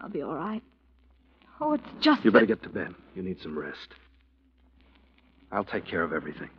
I'll 0.00 0.08
be 0.08 0.22
all 0.22 0.34
right. 0.34 0.60
Oh, 1.60 1.74
it's 1.74 1.84
just. 2.00 2.24
You 2.24 2.32
better 2.32 2.46
that- 2.46 2.60
get 2.60 2.62
to 2.64 2.68
bed. 2.68 2.96
You 3.14 3.22
need 3.22 3.40
some 3.40 3.56
rest. 3.56 3.94
I'll 5.52 5.62
take 5.64 5.86
care 5.86 6.02
of 6.02 6.12
everything. 6.12 6.50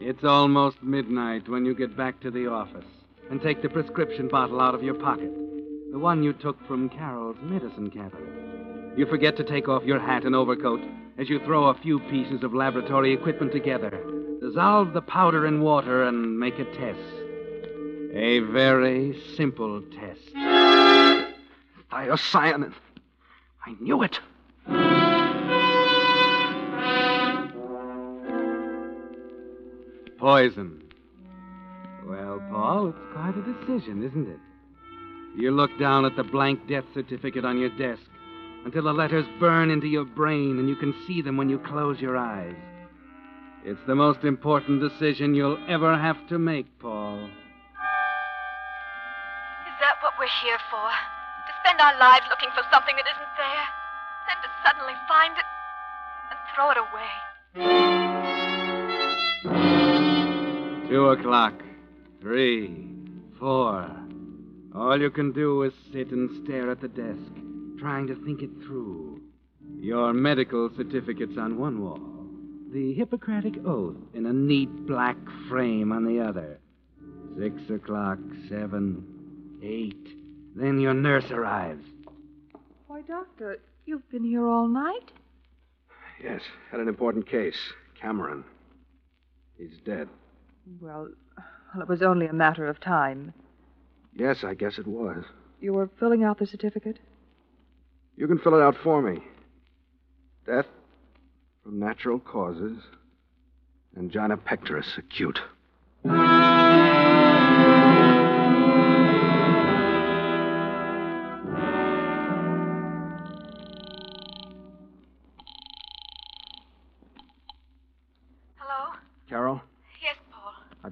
It's 0.00 0.24
almost 0.24 0.82
midnight 0.82 1.46
when 1.46 1.66
you 1.66 1.74
get 1.74 1.94
back 1.94 2.20
to 2.20 2.30
the 2.30 2.46
office 2.50 2.86
and 3.32 3.40
take 3.40 3.62
the 3.62 3.68
prescription 3.70 4.28
bottle 4.28 4.60
out 4.60 4.74
of 4.74 4.82
your 4.82 4.92
pocket. 4.92 5.32
The 5.90 5.98
one 5.98 6.22
you 6.22 6.34
took 6.34 6.58
from 6.66 6.90
Carol's 6.90 7.38
medicine 7.40 7.88
cabinet. 7.88 8.98
You 8.98 9.06
forget 9.06 9.38
to 9.38 9.42
take 9.42 9.70
off 9.70 9.84
your 9.84 9.98
hat 9.98 10.24
and 10.24 10.34
overcoat 10.34 10.82
as 11.16 11.30
you 11.30 11.38
throw 11.38 11.68
a 11.68 11.74
few 11.74 11.98
pieces 11.98 12.42
of 12.42 12.52
laboratory 12.52 13.14
equipment 13.14 13.50
together, 13.50 14.04
dissolve 14.42 14.92
the 14.92 15.00
powder 15.00 15.46
in 15.46 15.62
water, 15.62 16.04
and 16.04 16.38
make 16.38 16.58
a 16.58 16.66
test. 16.76 17.00
A 18.12 18.40
very 18.40 19.18
simple 19.34 19.80
test. 19.80 20.34
Thiocyanin. 21.90 22.74
I 23.64 23.74
knew 23.80 24.02
it. 24.02 24.20
Poison. 30.18 30.81
Well, 32.72 32.80
Paul, 32.80 32.88
it's 32.88 33.12
quite 33.12 33.36
a 33.36 33.42
decision, 33.52 34.02
isn't 34.02 34.28
it? 34.28 34.40
You 35.36 35.50
look 35.50 35.78
down 35.78 36.06
at 36.06 36.16
the 36.16 36.24
blank 36.24 36.66
death 36.66 36.84
certificate 36.94 37.44
on 37.44 37.58
your 37.58 37.68
desk 37.76 38.00
until 38.64 38.84
the 38.84 38.94
letters 38.94 39.26
burn 39.38 39.70
into 39.70 39.88
your 39.88 40.06
brain 40.06 40.58
and 40.58 40.70
you 40.70 40.76
can 40.76 40.94
see 41.06 41.20
them 41.20 41.36
when 41.36 41.50
you 41.50 41.58
close 41.58 42.00
your 42.00 42.16
eyes. 42.16 42.56
It's 43.66 43.80
the 43.86 43.94
most 43.94 44.24
important 44.24 44.80
decision 44.80 45.34
you'll 45.34 45.58
ever 45.68 45.98
have 45.98 46.16
to 46.28 46.38
make, 46.38 46.64
Paul. 46.78 47.18
Is 47.18 47.30
that 49.80 50.00
what 50.00 50.14
we're 50.18 50.32
here 50.42 50.58
for? 50.70 50.88
To 50.88 51.52
spend 51.62 51.78
our 51.78 51.98
lives 51.98 52.24
looking 52.30 52.48
for 52.54 52.62
something 52.72 52.96
that 52.96 53.04
isn't 53.04 53.36
there? 53.36 53.68
Then 54.28 54.38
to 54.44 54.48
suddenly 54.64 54.96
find 55.06 55.36
it 55.36 55.44
and 56.30 56.38
throw 56.56 56.70
it 56.70 56.78
away? 56.80 57.10
Two 60.88 61.08
o'clock. 61.08 61.52
Three. 62.22 62.86
Four. 63.40 63.90
All 64.76 65.00
you 65.00 65.10
can 65.10 65.32
do 65.32 65.64
is 65.64 65.72
sit 65.92 66.12
and 66.12 66.44
stare 66.44 66.70
at 66.70 66.80
the 66.80 66.86
desk, 66.86 67.32
trying 67.80 68.06
to 68.06 68.14
think 68.24 68.42
it 68.42 68.50
through. 68.64 69.20
Your 69.80 70.12
medical 70.12 70.70
certificate's 70.76 71.36
on 71.36 71.58
one 71.58 71.82
wall, 71.82 71.98
the 72.72 72.94
Hippocratic 72.94 73.54
Oath 73.66 73.96
in 74.14 74.26
a 74.26 74.32
neat 74.32 74.70
black 74.86 75.16
frame 75.48 75.90
on 75.90 76.06
the 76.06 76.20
other. 76.20 76.60
Six 77.36 77.60
o'clock, 77.68 78.18
seven, 78.48 79.04
eight. 79.60 80.06
Then 80.54 80.78
your 80.78 80.94
nurse 80.94 81.28
arrives. 81.32 81.84
Why, 82.86 83.00
Doctor, 83.00 83.58
you've 83.84 84.08
been 84.12 84.24
here 84.24 84.46
all 84.46 84.68
night? 84.68 85.10
Yes, 86.22 86.42
had 86.70 86.78
an 86.78 86.86
important 86.86 87.28
case. 87.28 87.58
Cameron. 88.00 88.44
He's 89.58 89.80
dead. 89.84 90.08
Well, 90.80 91.08
well, 91.72 91.82
it 91.82 91.88
was 91.88 92.02
only 92.02 92.26
a 92.26 92.32
matter 92.32 92.66
of 92.66 92.80
time. 92.80 93.32
Yes, 94.14 94.44
I 94.44 94.54
guess 94.54 94.78
it 94.78 94.86
was. 94.86 95.24
You 95.60 95.72
were 95.72 95.88
filling 95.98 96.24
out 96.24 96.38
the 96.38 96.46
certificate? 96.46 96.98
You 98.16 98.26
can 98.26 98.38
fill 98.38 98.54
it 98.54 98.62
out 98.62 98.76
for 98.82 99.00
me. 99.00 99.22
Death 100.46 100.66
from 101.62 101.78
natural 101.78 102.18
causes. 102.18 102.78
Angina 103.96 104.36
pectoris 104.36 104.98
acute. 104.98 105.38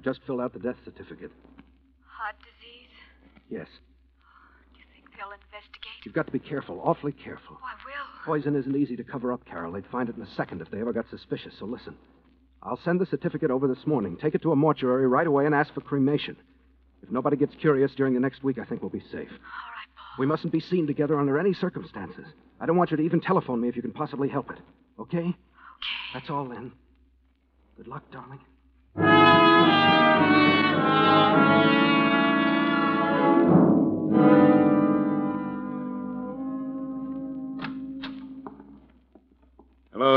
I've 0.01 0.05
just 0.15 0.25
filled 0.25 0.41
out 0.41 0.51
the 0.51 0.57
death 0.59 0.77
certificate. 0.83 1.29
Heart 2.07 2.35
disease? 2.39 2.89
Yes. 3.51 3.67
Do 4.73 4.79
you 4.79 4.85
think 4.95 5.05
they'll 5.15 5.29
investigate? 5.29 6.01
You've 6.03 6.15
got 6.15 6.25
to 6.25 6.31
be 6.31 6.39
careful, 6.39 6.81
awfully 6.83 7.11
careful. 7.11 7.57
Oh, 7.61 7.63
I 7.63 7.75
will. 7.85 8.25
Poison 8.25 8.55
isn't 8.55 8.75
easy 8.75 8.95
to 8.95 9.03
cover 9.03 9.31
up, 9.31 9.45
Carol. 9.45 9.73
They'd 9.73 9.85
find 9.91 10.09
it 10.09 10.15
in 10.15 10.23
a 10.23 10.35
second 10.35 10.59
if 10.61 10.71
they 10.71 10.79
ever 10.81 10.91
got 10.91 11.07
suspicious. 11.11 11.53
So 11.59 11.65
listen. 11.65 11.95
I'll 12.63 12.79
send 12.83 12.99
the 12.99 13.05
certificate 13.05 13.51
over 13.51 13.67
this 13.67 13.85
morning. 13.85 14.17
Take 14.19 14.33
it 14.33 14.41
to 14.41 14.51
a 14.51 14.55
mortuary 14.55 15.07
right 15.07 15.27
away 15.27 15.45
and 15.45 15.53
ask 15.53 15.71
for 15.71 15.81
cremation. 15.81 16.35
If 17.03 17.11
nobody 17.11 17.37
gets 17.37 17.53
curious 17.61 17.91
during 17.93 18.15
the 18.15 18.19
next 18.19 18.43
week, 18.43 18.57
I 18.57 18.65
think 18.65 18.81
we'll 18.81 18.89
be 18.89 19.01
safe. 19.01 19.11
All 19.13 19.17
right, 19.19 19.89
Paul. 19.95 20.15
We 20.17 20.25
mustn't 20.25 20.51
be 20.51 20.61
seen 20.61 20.87
together 20.87 21.19
under 21.19 21.37
any 21.37 21.53
circumstances. 21.53 22.25
I 22.59 22.65
don't 22.65 22.77
want 22.77 22.89
you 22.89 22.97
to 22.97 23.03
even 23.03 23.21
telephone 23.21 23.61
me 23.61 23.67
if 23.67 23.75
you 23.75 23.83
can 23.83 23.91
possibly 23.93 24.29
help 24.29 24.49
it. 24.49 24.57
Okay? 24.99 25.17
Okay. 25.19 25.35
That's 26.15 26.29
all 26.31 26.45
then. 26.45 26.71
Good 27.77 27.87
luck, 27.87 28.03
darling. 28.11 28.39
Hello, 28.95 29.07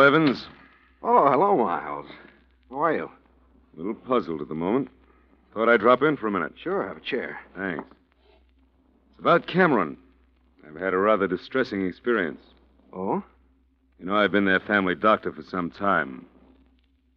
Evans. 0.00 0.46
Oh, 1.02 1.28
hello, 1.30 1.56
Miles. 1.56 2.06
How 2.70 2.82
are 2.82 2.94
you? 2.94 3.04
A 3.04 3.76
little 3.76 3.94
puzzled 3.94 4.40
at 4.40 4.48
the 4.48 4.54
moment. 4.54 4.88
Thought 5.52 5.68
I'd 5.68 5.80
drop 5.80 6.02
in 6.02 6.16
for 6.16 6.26
a 6.26 6.30
minute. 6.30 6.54
Sure, 6.56 6.88
have 6.88 6.96
a 6.96 7.00
chair. 7.00 7.38
Thanks. 7.56 7.84
It's 9.10 9.20
about 9.20 9.46
Cameron. 9.46 9.98
I've 10.66 10.80
had 10.80 10.94
a 10.94 10.98
rather 10.98 11.26
distressing 11.28 11.86
experience. 11.86 12.40
Oh? 12.92 13.22
You 13.98 14.06
know, 14.06 14.16
I've 14.16 14.32
been 14.32 14.46
their 14.46 14.60
family 14.60 14.94
doctor 14.94 15.30
for 15.32 15.42
some 15.42 15.70
time. 15.70 16.24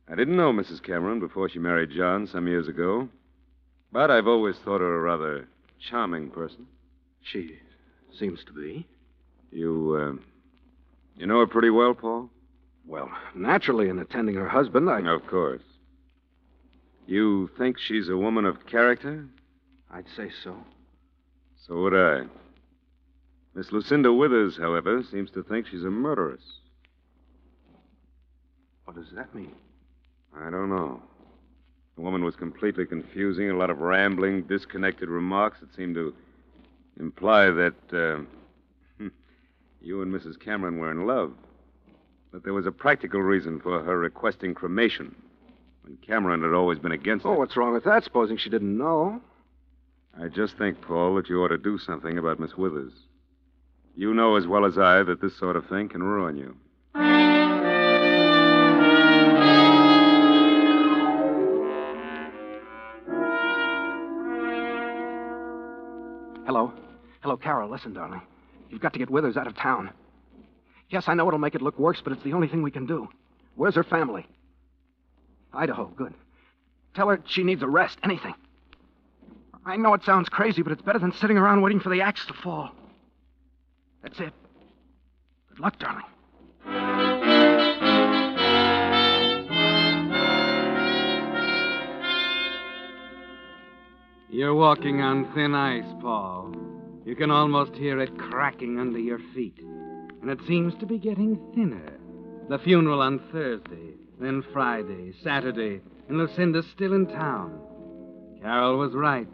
I 0.10 0.16
didn't 0.16 0.38
know 0.38 0.54
Mrs. 0.54 0.82
Cameron 0.82 1.20
before 1.20 1.50
she 1.50 1.60
married 1.60 1.92
John 1.92 2.28
some 2.28 2.48
years 2.48 2.68
ago, 2.70 3.10
but 3.92 4.10
I've 4.10 4.28
always 4.28 4.56
thought 4.58 4.80
her 4.80 4.96
a 4.96 5.02
rather 5.02 5.48
charming 5.80 6.30
person. 6.30 6.66
She 7.22 7.60
seems 8.18 8.44
to 8.46 8.54
be. 8.54 8.88
You, 9.52 9.98
uh, 10.00 10.22
you 11.18 11.28
know 11.28 11.40
her 11.40 11.48
pretty 11.48 11.70
well, 11.70 11.94
Paul? 11.94 12.30
Well, 12.86 13.12
naturally, 13.36 13.90
in 13.90 14.00
attending 14.00 14.36
her 14.36 14.48
husband, 14.48 14.90
I. 14.90 15.02
Of 15.02 15.28
course. 15.28 15.62
You 17.06 17.50
think 17.58 17.78
she's 17.78 18.08
a 18.08 18.16
woman 18.18 18.46
of 18.46 18.66
character? 18.66 19.26
I'd 19.92 20.06
say 20.16 20.32
so. 20.44 20.56
So 21.66 21.82
would 21.82 21.94
I. 21.94 22.24
Miss 23.56 23.72
Lucinda 23.74 24.14
Withers, 24.14 24.58
however, 24.58 25.04
seems 25.04 25.32
to 25.32 25.44
think 25.44 25.68
she's 25.68 25.84
a 25.84 25.90
murderess. 25.90 26.42
What 28.86 28.96
does 28.96 29.12
that 29.16 29.36
mean? 29.36 29.54
I 30.44 30.50
don't 30.50 30.70
know. 30.70 31.02
The 31.96 32.02
woman 32.02 32.24
was 32.24 32.36
completely 32.36 32.86
confusing, 32.86 33.50
a 33.50 33.56
lot 33.58 33.70
of 33.70 33.80
rambling, 33.80 34.44
disconnected 34.44 35.10
remarks 35.10 35.60
that 35.62 35.76
seemed 35.76 35.96
to 35.96 36.14
imply 37.00 37.46
that 37.50 37.74
uh, 37.92 39.04
you 39.82 40.02
and 40.02 40.14
Mrs. 40.14 40.40
Cameron 40.40 40.78
were 40.78 40.92
in 40.92 41.08
love. 41.08 41.34
But 42.32 42.44
there 42.44 42.54
was 42.54 42.68
a 42.68 42.72
practical 42.72 43.22
reason 43.22 43.60
for 43.60 43.84
her 43.84 43.98
requesting 43.98 44.54
cremation 44.54 45.16
when 45.84 45.98
Cameron 46.06 46.44
had 46.44 46.54
always 46.54 46.78
been 46.78 46.92
against 46.92 47.26
Oh, 47.26 47.32
it. 47.32 47.36
Oh, 47.36 47.40
what's 47.40 47.58
wrong 47.58 47.74
with 47.74 47.86
that? 47.86 48.04
Supposing 48.04 48.38
she 48.38 48.50
didn't 48.50 48.78
know? 48.78 49.20
I 50.22 50.28
just 50.28 50.58
think, 50.58 50.82
Paul, 50.82 51.16
that 51.16 51.30
you 51.30 51.42
ought 51.44 51.48
to 51.50 51.58
do 51.58 51.78
something 51.78 52.18
about 52.18 52.40
Miss 52.40 52.56
Withers. 52.58 52.92
You 53.96 54.14
know 54.14 54.36
as 54.36 54.46
well 54.46 54.66
as 54.66 54.78
I 54.78 55.02
that 55.04 55.22
this 55.22 55.36
sort 55.38 55.56
of 55.56 55.66
thing 55.68 55.90
can 55.90 56.04
ruin 56.04 56.38
you. 56.38 56.56
Hello. 67.28 67.36
Carol. 67.36 67.70
Listen, 67.70 67.92
darling. 67.92 68.22
You've 68.70 68.80
got 68.80 68.94
to 68.94 69.00
get 69.00 69.10
Withers 69.10 69.36
out 69.36 69.48
of 69.48 69.56
town. 69.58 69.90
Yes, 70.90 71.10
I 71.10 71.14
know 71.14 71.28
it'll 71.28 71.40
make 71.40 71.56
it 71.56 71.62
look 71.62 71.78
worse, 71.78 72.00
but 72.02 72.14
it's 72.14 72.24
the 72.24 72.32
only 72.32 72.48
thing 72.48 72.62
we 72.62 72.72
can 72.72 72.86
do. 72.86 73.10
Where's 73.56 73.76
her 73.76 73.84
family? 73.84 74.26
Idaho. 75.54 75.88
Good. 75.88 76.14
Tell 76.96 77.10
her 77.10 77.22
she 77.28 77.44
needs 77.44 77.62
a 77.62 77.68
rest. 77.68 77.98
Anything. 78.02 78.34
I 79.66 79.76
know 79.76 79.94
it 79.94 80.06
sounds 80.06 80.30
crazy, 80.30 80.62
but 80.62 80.72
it's 80.72 80.82
better 80.82 81.00
than 81.00 81.12
sitting 81.12 81.38
around 81.38 81.62
waiting 81.62 81.82
for 81.82 81.90
the 81.90 82.00
axe 82.00 82.26
to 82.28 82.34
fall. 82.34 82.72
That's 84.02 84.22
it. 84.22 84.32
Good 85.50 85.60
luck, 85.60 85.78
darling. 85.80 86.06
You're 94.30 94.56
walking 94.56 95.02
on 95.02 95.34
thin 95.34 95.54
ice, 95.54 95.94
Paul. 96.00 96.77
You 97.08 97.16
can 97.16 97.32
almost 97.32 97.74
hear 97.74 98.02
it 98.02 98.18
cracking 98.18 98.80
under 98.80 99.00
your 99.00 99.20
feet. 99.34 99.58
And 100.22 100.30
it 100.30 100.40
seems 100.46 100.74
to 100.82 100.86
be 100.86 100.98
getting 100.98 101.40
thinner. 101.56 101.94
The 102.50 102.60
funeral 102.60 103.02
on 103.02 103.22
Thursday, 103.32 103.94
then 104.20 104.44
Friday, 104.52 105.14
Saturday, 105.24 105.80
and 106.10 106.18
Lucinda's 106.18 106.66
still 106.76 106.92
in 106.92 107.08
town. 107.08 107.62
Carol 108.42 108.78
was 108.78 108.92
right. 108.94 109.30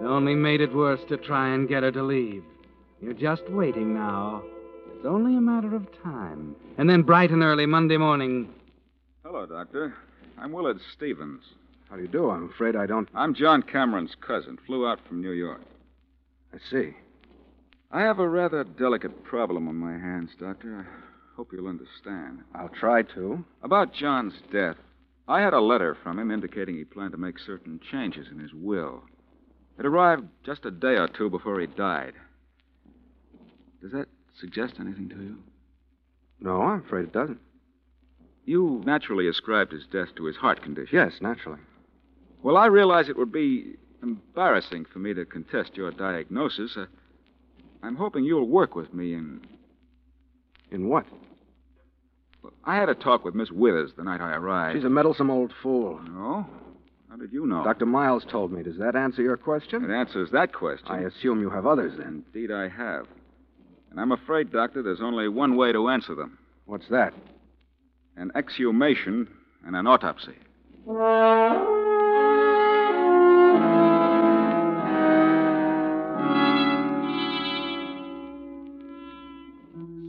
It 0.00 0.04
only 0.06 0.34
made 0.34 0.62
it 0.62 0.74
worse 0.74 1.00
to 1.10 1.18
try 1.18 1.52
and 1.52 1.68
get 1.68 1.82
her 1.82 1.92
to 1.92 2.02
leave. 2.02 2.44
You're 3.02 3.12
just 3.12 3.46
waiting 3.50 3.92
now. 3.92 4.42
It's 4.96 5.04
only 5.04 5.36
a 5.36 5.40
matter 5.42 5.76
of 5.76 5.86
time. 6.02 6.56
And 6.78 6.88
then 6.88 7.02
bright 7.02 7.30
and 7.30 7.42
early 7.42 7.66
Monday 7.66 7.98
morning. 7.98 8.48
Hello, 9.22 9.44
Doctor. 9.44 9.92
I'm 10.38 10.50
Willard 10.50 10.80
Stevens. 10.96 11.42
How 11.90 11.96
do 11.96 12.02
you 12.02 12.08
do? 12.08 12.30
I'm 12.30 12.48
afraid 12.48 12.74
I 12.74 12.86
don't. 12.86 13.10
I'm 13.14 13.34
John 13.34 13.62
Cameron's 13.62 14.16
cousin. 14.26 14.58
Flew 14.66 14.86
out 14.86 14.98
from 15.06 15.20
New 15.20 15.32
York. 15.32 15.60
I 16.52 16.58
see. 16.70 16.94
I 17.90 18.02
have 18.02 18.18
a 18.18 18.28
rather 18.28 18.64
delicate 18.64 19.24
problem 19.24 19.68
on 19.68 19.76
my 19.76 19.92
hands, 19.92 20.30
Doctor. 20.38 20.86
I 20.86 21.36
hope 21.36 21.52
you'll 21.52 21.68
understand. 21.68 22.40
I'll 22.54 22.68
try 22.68 23.02
to. 23.02 23.44
About 23.62 23.94
John's 23.94 24.34
death, 24.52 24.76
I 25.28 25.40
had 25.40 25.54
a 25.54 25.60
letter 25.60 25.96
from 26.02 26.18
him 26.18 26.30
indicating 26.30 26.76
he 26.76 26.84
planned 26.84 27.12
to 27.12 27.18
make 27.18 27.38
certain 27.38 27.80
changes 27.90 28.26
in 28.30 28.38
his 28.38 28.52
will. 28.52 29.02
It 29.78 29.86
arrived 29.86 30.24
just 30.44 30.66
a 30.66 30.70
day 30.70 30.96
or 30.96 31.08
two 31.08 31.30
before 31.30 31.60
he 31.60 31.66
died. 31.66 32.14
Does 33.80 33.92
that 33.92 34.08
suggest 34.38 34.74
anything 34.78 35.08
to 35.08 35.16
you? 35.16 35.38
No, 36.40 36.62
I'm 36.62 36.84
afraid 36.84 37.04
it 37.04 37.12
doesn't. 37.12 37.40
You 38.44 38.82
naturally 38.84 39.28
ascribed 39.28 39.72
his 39.72 39.86
death 39.86 40.08
to 40.16 40.24
his 40.24 40.36
heart 40.36 40.62
condition. 40.62 40.96
Yes, 40.96 41.12
naturally. 41.20 41.60
Well, 42.42 42.56
I 42.56 42.66
realize 42.66 43.08
it 43.08 43.16
would 43.16 43.32
be 43.32 43.76
embarrassing 44.02 44.86
for 44.92 44.98
me 44.98 45.14
to 45.14 45.24
contest 45.24 45.76
your 45.76 45.90
diagnosis. 45.92 46.76
Uh, 46.76 46.86
I'm 47.82 47.96
hoping 47.96 48.24
you'll 48.24 48.48
work 48.48 48.74
with 48.74 48.92
me 48.94 49.14
in. 49.14 49.40
In 50.70 50.88
what? 50.88 51.04
Well, 52.42 52.52
I 52.64 52.76
had 52.76 52.88
a 52.88 52.94
talk 52.94 53.24
with 53.24 53.34
Miss 53.34 53.50
Withers 53.50 53.92
the 53.96 54.04
night 54.04 54.20
I 54.20 54.34
arrived. 54.34 54.76
She's 54.76 54.84
a 54.84 54.90
meddlesome 54.90 55.30
old 55.30 55.52
fool. 55.62 56.00
No? 56.02 56.46
How 57.10 57.16
did 57.16 57.32
you 57.32 57.46
know? 57.46 57.62
Dr. 57.62 57.84
Miles 57.86 58.24
told 58.30 58.52
me. 58.52 58.62
Does 58.62 58.78
that 58.78 58.96
answer 58.96 59.20
your 59.22 59.36
question? 59.36 59.84
It 59.84 59.90
answers 59.94 60.30
that 60.32 60.52
question. 60.54 60.88
I 60.88 61.02
assume 61.02 61.40
you 61.40 61.50
have 61.50 61.66
others 61.66 61.92
then. 61.98 62.24
Indeed, 62.32 62.50
I 62.50 62.68
have. 62.68 63.06
And 63.90 64.00
I'm 64.00 64.12
afraid, 64.12 64.50
Doctor, 64.50 64.82
there's 64.82 65.02
only 65.02 65.28
one 65.28 65.54
way 65.56 65.72
to 65.72 65.88
answer 65.90 66.14
them 66.14 66.38
What's 66.64 66.88
that? 66.88 67.12
an 68.16 68.30
exhumation 68.34 69.26
and 69.66 69.74
an 69.76 69.86
autopsy. 69.86 70.34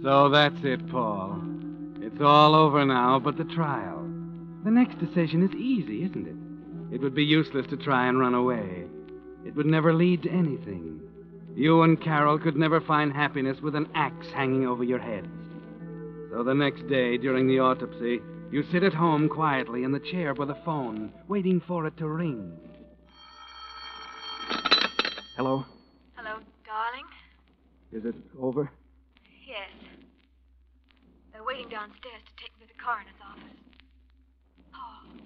So 0.04 0.28
that's 0.28 0.64
it, 0.64 0.86
Paul. 0.92 1.42
It's 2.02 2.22
all 2.22 2.56
over 2.56 2.84
now 2.84 3.20
but 3.20 3.38
the 3.38 3.46
trial. 3.46 4.02
The 4.66 4.72
next 4.72 5.00
decision 5.00 5.44
is 5.44 5.56
easy, 5.56 6.04
isn't 6.04 6.28
it? 6.28 6.96
It 6.96 7.02
would 7.02 7.16
be 7.16 7.24
useless 7.24 7.66
to 7.68 7.78
try 7.78 8.08
and 8.08 8.20
run 8.20 8.34
away. 8.34 8.84
It 9.46 9.56
would 9.56 9.66
never 9.66 9.94
lead 9.94 10.24
to 10.24 10.30
anything. 10.30 11.00
You 11.56 11.84
and 11.84 12.02
Carol 12.02 12.38
could 12.38 12.58
never 12.58 12.82
find 12.82 13.14
happiness 13.14 13.62
with 13.62 13.76
an 13.76 13.88
axe 13.96 14.28
hanging 14.34 14.68
over 14.68 14.84
your 14.84 15.00
heads. 15.00 15.28
So 16.32 16.44
the 16.44 16.54
next 16.54 16.88
day, 16.90 17.18
during 17.18 17.48
the 17.48 17.60
autopsy, 17.60 18.20
you 18.52 18.66
sit 18.72 18.84
at 18.84 18.94
home 18.94 19.30
quietly 19.30 19.84
in 19.84 19.94
the 19.94 20.00
chair 20.00 20.34
by 20.34 20.46
the 20.46 20.58
phone, 20.66 21.14
waiting 21.30 21.62
for 21.66 21.88
it 21.88 21.96
to 21.98 22.08
ring. 22.08 22.52
Hello? 25.38 25.66
Hello, 26.16 26.40
darling. 26.66 27.06
Is 27.92 28.04
it 28.06 28.16
over? 28.40 28.70
Yes. 29.48 29.70
They're 31.34 31.44
waiting 31.44 31.70
downstairs 31.70 32.22
to 32.24 32.34
take 32.38 32.54
me 32.62 32.66
to 32.68 32.74
the 32.74 32.80
coroner's 32.80 33.18
office. 33.26 33.58
Paul. 34.72 35.18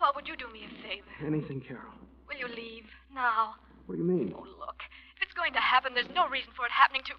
Paul, 0.00 0.12
would 0.16 0.26
you 0.26 0.36
do 0.36 0.48
me 0.52 0.64
a 0.64 0.72
favor? 0.82 1.06
Anything, 1.24 1.60
Carol. 1.60 1.92
Will 2.28 2.36
you 2.40 2.48
leave 2.48 2.84
now? 3.14 3.54
What 3.86 3.96
do 3.96 4.00
you 4.02 4.08
mean? 4.08 4.32
Oh, 4.34 4.42
look. 4.58 4.80
If 5.16 5.22
it's 5.28 5.34
going 5.34 5.52
to 5.52 5.60
happen, 5.60 5.92
there's 5.94 6.08
no 6.14 6.28
reason 6.28 6.50
for 6.56 6.64
it 6.64 6.72
happening 6.72 7.02
to. 7.06 7.12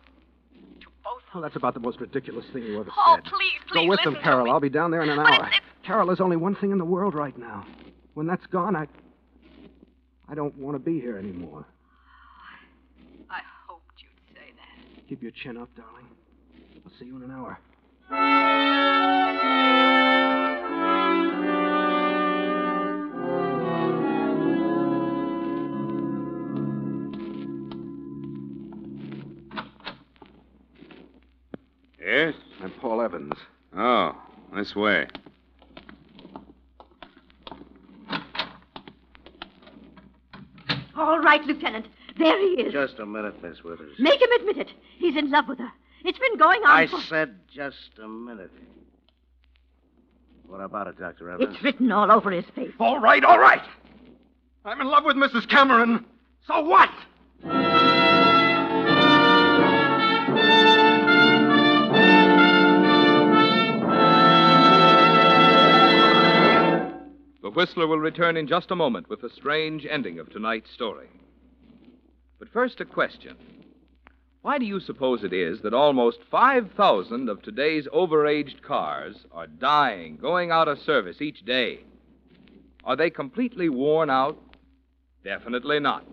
to 0.82 0.88
both 1.04 1.22
of 1.30 1.36
Well, 1.36 1.44
that's 1.44 1.56
about 1.56 1.74
the 1.76 1.80
most 1.80 2.00
ridiculous 2.02 2.46
thing 2.52 2.64
you 2.64 2.80
ever 2.82 2.90
said. 2.90 2.98
Oh, 2.98 3.18
please, 3.24 3.62
please. 3.70 3.86
Go 3.86 3.90
with 3.90 4.02
them, 4.04 4.18
Carol. 4.24 4.50
I'll 4.52 4.60
be 4.60 4.70
down 4.74 4.90
there 4.92 5.04
in 5.04 5.10
an 5.10 5.18
But 5.18 5.28
hour. 5.28 5.34
it's- 5.48 5.58
it's- 5.58 5.86
Carol, 5.86 6.08
there's 6.08 6.22
only 6.22 6.38
one 6.38 6.56
thing 6.56 6.72
in 6.72 6.78
the 6.80 6.86
world 6.86 7.14
right 7.14 7.38
now. 7.38 7.66
When 8.16 8.26
that's 8.28 8.46
gone, 8.48 8.76
I. 8.76 8.88
I 10.30 10.36
don't 10.36 10.56
want 10.58 10.76
to 10.76 10.80
be 10.80 11.00
here 11.00 11.18
anymore. 11.18 11.66
I 13.30 13.42
hoped 13.68 14.02
you'd 14.02 14.36
say 14.36 14.54
that. 14.56 15.08
Keep 15.10 15.22
your 15.22 15.32
chin 15.32 15.58
up, 15.58 15.70
darling. 15.76 16.08
I'll 16.86 16.92
see 16.98 17.06
you 17.06 17.18
in 17.18 17.24
an 17.24 17.32
hour. 17.32 17.60
Yes? 32.06 32.34
I'm 32.62 32.72
Paul 32.80 33.02
Evans. 33.02 33.34
Oh, 33.76 34.16
this 34.56 34.76
way. 34.76 35.08
All 40.96 41.20
right, 41.20 41.44
Lieutenant. 41.46 41.88
There 42.18 42.40
he 42.40 42.62
is. 42.62 42.72
Just 42.72 43.00
a 43.00 43.06
minute, 43.06 43.42
Miss 43.42 43.64
Withers. 43.64 43.96
Make 44.00 44.22
him 44.22 44.30
admit 44.40 44.58
it. 44.58 44.72
He's 44.98 45.16
in 45.16 45.32
love 45.32 45.48
with 45.48 45.60
her. 45.60 45.72
It's 46.04 46.20
been 46.20 46.38
going 46.38 46.62
on 46.64 46.70
I 46.70 46.88
for... 46.88 47.00
said 47.02 47.36
just 47.54 47.98
a 48.04 48.08
minute. 48.08 48.52
What 50.48 50.60
about 50.60 50.88
it, 50.88 51.00
Dr. 51.00 51.30
Evans? 51.30 51.56
It's 51.56 51.64
written 51.64 51.92
all 51.92 52.12
over 52.12 52.30
his 52.30 52.46
face. 52.54 52.72
All 52.80 53.00
right, 53.00 53.24
all 53.24 53.40
right. 53.40 53.62
I'm 54.66 54.82
in 54.82 54.88
love 54.88 55.06
with 55.06 55.16
Mrs. 55.16 55.48
Cameron. 55.48 56.06
So 56.46 56.62
what? 56.62 56.90
The 67.42 67.50
Whistler 67.50 67.88
will 67.88 68.00
return 68.00 68.38
in 68.38 68.48
just 68.48 68.72
a 68.72 68.76
moment 68.76 69.10
with 69.10 69.22
the 69.22 69.30
strange 69.30 69.86
ending 69.90 70.20
of 70.20 70.30
tonight's 70.32 70.72
story. 70.72 71.08
But 72.40 72.50
first, 72.50 72.82
a 72.82 72.86
question. 72.86 73.38
Why 74.44 74.58
do 74.58 74.66
you 74.66 74.82
suppose 74.82 75.24
it 75.24 75.32
is 75.32 75.62
that 75.62 75.74
almost 75.74 76.20
5,000 76.30 77.30
of 77.30 77.42
today's 77.42 77.88
overaged 77.88 78.62
cars 78.62 79.16
are 79.32 79.48
dying, 79.48 80.18
going 80.18 80.52
out 80.52 80.68
of 80.68 80.80
service 80.80 81.22
each 81.22 81.46
day? 81.46 81.86
Are 82.84 82.98
they 82.98 83.10
completely 83.10 83.70
worn 83.70 84.10
out? 84.10 84.38
Definitely 85.24 85.80
not. 85.80 86.06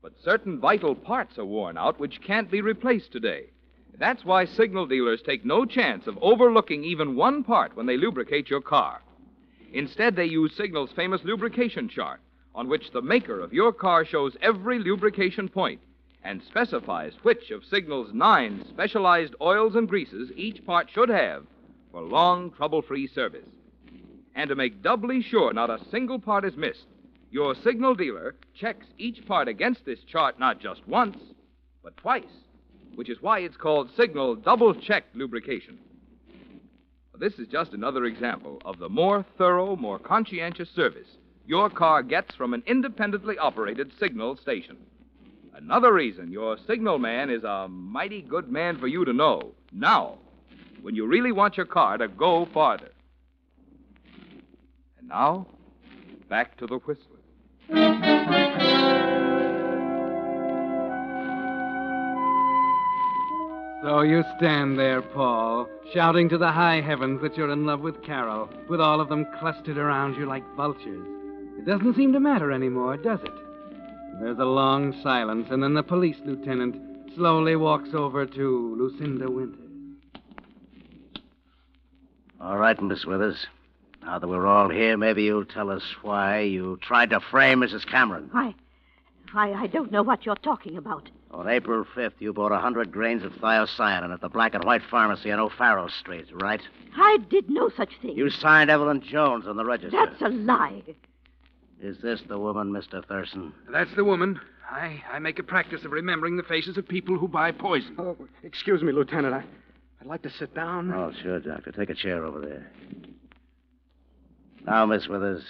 But 0.00 0.14
certain 0.24 0.60
vital 0.60 0.94
parts 0.94 1.36
are 1.36 1.44
worn 1.44 1.76
out 1.76 2.00
which 2.00 2.22
can't 2.22 2.50
be 2.50 2.62
replaced 2.62 3.12
today. 3.12 3.50
That's 3.98 4.24
why 4.24 4.46
signal 4.46 4.86
dealers 4.86 5.20
take 5.20 5.44
no 5.44 5.66
chance 5.66 6.06
of 6.06 6.18
overlooking 6.22 6.82
even 6.84 7.16
one 7.16 7.44
part 7.44 7.76
when 7.76 7.84
they 7.84 7.98
lubricate 7.98 8.48
your 8.48 8.62
car. 8.62 9.02
Instead, 9.74 10.16
they 10.16 10.24
use 10.24 10.56
Signal's 10.56 10.92
famous 10.92 11.20
lubrication 11.22 11.90
chart, 11.90 12.20
on 12.54 12.70
which 12.70 12.92
the 12.92 13.02
maker 13.02 13.40
of 13.40 13.52
your 13.52 13.74
car 13.74 14.06
shows 14.06 14.38
every 14.40 14.78
lubrication 14.78 15.50
point 15.50 15.82
and 16.24 16.42
specifies 16.42 17.12
which 17.22 17.50
of 17.50 17.64
Signal's 17.64 18.12
nine 18.12 18.64
specialized 18.68 19.34
oils 19.40 19.74
and 19.74 19.88
greases 19.88 20.30
each 20.36 20.64
part 20.64 20.88
should 20.90 21.08
have 21.08 21.44
for 21.90 22.02
long, 22.02 22.50
trouble 22.52 22.82
free 22.82 23.06
service. 23.06 23.48
And 24.34 24.48
to 24.48 24.54
make 24.54 24.82
doubly 24.82 25.22
sure 25.22 25.52
not 25.52 25.70
a 25.70 25.84
single 25.90 26.18
part 26.18 26.44
is 26.44 26.56
missed, 26.56 26.86
your 27.30 27.54
Signal 27.54 27.94
dealer 27.94 28.34
checks 28.54 28.86
each 28.98 29.26
part 29.26 29.48
against 29.48 29.84
this 29.84 30.00
chart 30.04 30.38
not 30.38 30.60
just 30.60 30.86
once, 30.86 31.18
but 31.82 31.96
twice, 31.96 32.24
which 32.94 33.10
is 33.10 33.20
why 33.20 33.40
it's 33.40 33.56
called 33.56 33.90
Signal 33.96 34.36
Double 34.36 34.74
Check 34.74 35.04
Lubrication. 35.14 35.78
This 37.18 37.34
is 37.34 37.46
just 37.48 37.72
another 37.72 38.04
example 38.06 38.60
of 38.64 38.78
the 38.78 38.88
more 38.88 39.24
thorough, 39.36 39.76
more 39.76 39.98
conscientious 39.98 40.70
service 40.70 41.08
your 41.46 41.68
car 41.68 42.02
gets 42.02 42.34
from 42.34 42.54
an 42.54 42.62
independently 42.66 43.36
operated 43.38 43.92
signal 43.98 44.36
station. 44.36 44.76
Another 45.54 45.92
reason 45.92 46.32
your 46.32 46.56
signal 46.66 46.98
man 46.98 47.28
is 47.28 47.44
a 47.44 47.68
mighty 47.68 48.22
good 48.22 48.50
man 48.50 48.78
for 48.78 48.86
you 48.86 49.04
to 49.04 49.12
know. 49.12 49.52
Now, 49.70 50.18
when 50.80 50.94
you 50.94 51.06
really 51.06 51.32
want 51.32 51.56
your 51.56 51.66
car 51.66 51.98
to 51.98 52.08
go 52.08 52.48
farther. 52.54 52.90
And 54.98 55.08
now, 55.08 55.46
back 56.28 56.56
to 56.58 56.66
the 56.66 56.78
Whistler. 56.78 57.18
So 63.82 64.02
you 64.02 64.24
stand 64.38 64.78
there, 64.78 65.02
Paul, 65.02 65.68
shouting 65.92 66.28
to 66.28 66.38
the 66.38 66.52
high 66.52 66.80
heavens 66.80 67.20
that 67.20 67.36
you're 67.36 67.50
in 67.50 67.66
love 67.66 67.80
with 67.80 68.02
Carol, 68.02 68.48
with 68.68 68.80
all 68.80 69.00
of 69.00 69.08
them 69.08 69.26
clustered 69.38 69.76
around 69.76 70.16
you 70.16 70.24
like 70.24 70.44
vultures. 70.56 71.06
It 71.58 71.66
doesn't 71.66 71.96
seem 71.96 72.12
to 72.12 72.20
matter 72.20 72.52
anymore, 72.52 72.96
does 72.96 73.20
it? 73.22 73.32
There's 74.22 74.38
a 74.38 74.44
long 74.44 74.94
silence, 75.02 75.48
and 75.50 75.60
then 75.60 75.74
the 75.74 75.82
police 75.82 76.16
lieutenant 76.24 76.76
slowly 77.16 77.56
walks 77.56 77.88
over 77.92 78.24
to 78.24 78.76
Lucinda 78.78 79.28
Winters. 79.28 79.58
All 82.40 82.56
right, 82.56 82.80
Miss 82.80 83.04
Withers. 83.04 83.48
Now 84.04 84.20
that 84.20 84.28
we're 84.28 84.46
all 84.46 84.68
here, 84.68 84.96
maybe 84.96 85.24
you'll 85.24 85.44
tell 85.44 85.70
us 85.70 85.82
why 86.02 86.38
you 86.38 86.78
tried 86.80 87.10
to 87.10 87.18
frame 87.18 87.62
Mrs. 87.62 87.84
Cameron. 87.84 88.28
Why, 88.30 88.54
why, 89.32 89.54
I 89.54 89.66
don't 89.66 89.90
know 89.90 90.04
what 90.04 90.24
you're 90.24 90.36
talking 90.36 90.76
about. 90.76 91.10
On 91.32 91.48
April 91.48 91.84
5th, 91.84 92.20
you 92.20 92.32
bought 92.32 92.52
a 92.52 92.62
100 92.62 92.92
grains 92.92 93.24
of 93.24 93.32
thiocyanin 93.32 94.14
at 94.14 94.20
the 94.20 94.28
Black 94.28 94.54
and 94.54 94.62
White 94.62 94.82
Pharmacy 94.88 95.32
on 95.32 95.40
O'Farrell 95.40 95.88
Street, 95.88 96.26
right? 96.32 96.62
I 96.96 97.18
did 97.28 97.50
no 97.50 97.70
such 97.76 97.90
thing. 98.00 98.16
You 98.16 98.30
signed 98.30 98.70
Evelyn 98.70 99.02
Jones 99.02 99.48
on 99.48 99.56
the 99.56 99.64
register. 99.64 99.96
That's 99.96 100.22
a 100.22 100.28
lie. 100.28 100.82
Is 101.82 101.98
this 101.98 102.20
the 102.28 102.38
woman, 102.38 102.70
Mr. 102.70 103.04
Thurston? 103.04 103.52
That's 103.70 103.90
the 103.96 104.04
woman. 104.04 104.40
I, 104.70 105.02
I 105.12 105.18
make 105.18 105.40
a 105.40 105.42
practice 105.42 105.84
of 105.84 105.90
remembering 105.90 106.36
the 106.36 106.44
faces 106.44 106.78
of 106.78 106.86
people 106.86 107.18
who 107.18 107.26
buy 107.26 107.50
poison. 107.50 107.96
Oh, 107.98 108.16
excuse 108.44 108.82
me, 108.82 108.92
Lieutenant. 108.92 109.34
I, 109.34 109.42
I'd 110.00 110.06
like 110.06 110.22
to 110.22 110.30
sit 110.30 110.54
down. 110.54 110.92
Oh, 110.92 111.12
sure, 111.22 111.40
Doctor. 111.40 111.72
Take 111.72 111.90
a 111.90 111.94
chair 111.94 112.24
over 112.24 112.40
there. 112.40 112.70
Now, 114.64 114.86
Miss 114.86 115.08
Withers, 115.08 115.42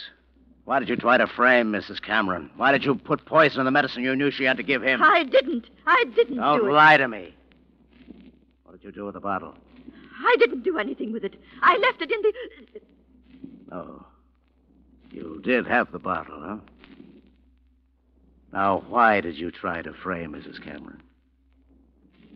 why 0.65 0.79
did 0.79 0.89
you 0.89 0.97
try 0.97 1.19
to 1.19 1.27
frame 1.27 1.71
Mrs. 1.71 2.01
Cameron? 2.01 2.51
Why 2.57 2.73
did 2.73 2.83
you 2.83 2.95
put 2.95 3.27
poison 3.27 3.61
in 3.61 3.67
the 3.67 3.71
medicine 3.71 4.03
you 4.03 4.17
knew 4.17 4.31
she 4.31 4.45
had 4.45 4.57
to 4.57 4.63
give 4.63 4.83
him? 4.83 5.03
I 5.03 5.25
didn't. 5.25 5.67
I 5.87 6.05
didn't 6.17 6.39
Don't 6.39 6.61
do 6.61 6.67
it. 6.69 6.73
lie 6.73 6.97
to 6.97 7.09
me. 7.09 7.35
What 8.65 8.73
did 8.81 8.85
you 8.85 8.93
do 8.93 9.05
with 9.05 9.15
the 9.15 9.21
bottle? 9.21 9.55
I 10.25 10.37
didn't 10.39 10.63
do 10.63 10.79
anything 10.79 11.13
with 11.13 11.25
it. 11.25 11.35
I 11.61 11.77
left 11.77 12.01
it 12.01 12.11
in 12.11 12.23
the. 12.23 13.77
Oh. 13.77 14.07
You 15.13 15.41
did 15.45 15.67
have 15.67 15.93
the 15.93 15.99
bottle, 15.99 16.41
huh? 16.41 16.57
Now, 18.53 18.85
why 18.89 19.21
did 19.21 19.37
you 19.37 19.51
try 19.51 19.83
to 19.83 19.93
frame 19.93 20.33
Mrs. 20.33 20.63
Cameron? 20.63 21.03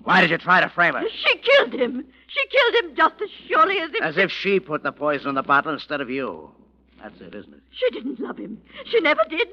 Why 0.04 0.20
did 0.20 0.30
you 0.30 0.38
try 0.38 0.60
to 0.60 0.68
frame 0.68 0.94
her? 0.94 1.02
She 1.08 1.36
killed 1.38 1.72
him. 1.72 2.04
She 2.28 2.48
killed 2.48 2.84
him 2.84 2.96
just 2.96 3.14
as 3.22 3.28
surely 3.48 3.78
as 3.78 3.90
if. 3.92 4.02
As 4.02 4.16
if 4.16 4.30
she 4.30 4.60
put 4.60 4.82
the 4.82 4.92
poison 4.92 5.30
in 5.30 5.34
the 5.34 5.42
bottle 5.42 5.72
instead 5.72 6.00
of 6.00 6.08
you. 6.10 6.50
That's 7.02 7.20
it, 7.20 7.34
isn't 7.34 7.52
it? 7.52 7.60
She 7.70 7.90
didn't 7.90 8.20
love 8.20 8.38
him. 8.38 8.60
She 8.86 9.00
never 9.00 9.22
did. 9.28 9.48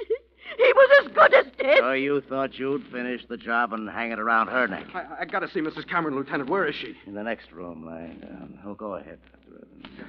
He 0.58 0.74
was 0.74 1.06
as 1.06 1.12
good 1.14 1.34
as 1.34 1.46
dead. 1.58 1.80
So 1.80 1.94
you 1.94 2.22
thought 2.22 2.60
you'd 2.60 2.86
finish 2.88 3.26
the 3.28 3.38
job 3.38 3.74
and 3.74 3.90
hang 3.90 4.12
it 4.12 4.20
around 4.20 4.48
her 4.48 4.68
neck. 4.68 4.86
I, 4.94 5.22
I 5.22 5.26
gotta 5.26 5.50
see 5.50 5.62
Mrs. 5.62 5.88
Cameron, 5.88 6.16
Lieutenant. 6.16 6.50
Where 6.50 6.66
is 6.68 6.76
she? 6.76 6.96
In 7.08 7.14
the 7.14 7.24
next 7.24 7.52
room, 7.52 7.86
lying 7.86 8.20
down. 8.20 8.60
Oh, 8.66 8.76
go 8.76 8.96
ahead, 8.96 9.20
Dr. 9.32 9.66
Evans. 9.66 10.08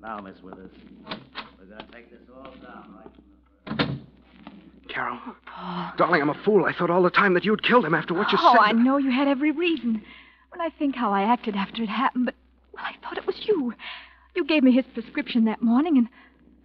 Now, 0.00 0.18
Miss 0.18 0.42
Withers, 0.42 0.72
we're 1.64 1.76
going 1.76 1.86
to 1.86 1.92
take 1.92 2.10
this 2.10 2.20
all 2.34 2.52
down 2.62 2.94
right 2.96 3.76
from 3.76 4.00
the 4.82 4.92
Carol. 4.92 5.18
Oh, 5.56 5.92
Darling, 5.96 6.22
I'm 6.22 6.30
a 6.30 6.42
fool. 6.44 6.64
I 6.64 6.72
thought 6.72 6.90
all 6.90 7.02
the 7.02 7.10
time 7.10 7.34
that 7.34 7.44
you'd 7.44 7.62
killed 7.62 7.84
him 7.84 7.94
after 7.94 8.14
what 8.14 8.30
you 8.32 8.38
oh, 8.40 8.52
said. 8.52 8.58
Oh, 8.58 8.62
I 8.62 8.72
know 8.72 8.98
you 8.98 9.10
had 9.10 9.28
every 9.28 9.50
reason. 9.50 10.02
When 10.50 10.60
I 10.60 10.70
think 10.78 10.94
how 10.94 11.12
I 11.12 11.22
acted 11.22 11.56
after 11.56 11.82
it 11.82 11.88
happened, 11.88 12.26
but 12.26 12.34
well, 12.72 12.84
I 12.84 12.94
thought 13.02 13.18
it 13.18 13.26
was 13.26 13.36
you. 13.46 13.74
You 14.34 14.44
gave 14.44 14.62
me 14.62 14.72
his 14.72 14.84
prescription 14.92 15.44
that 15.46 15.62
morning, 15.62 15.96
and 15.96 16.08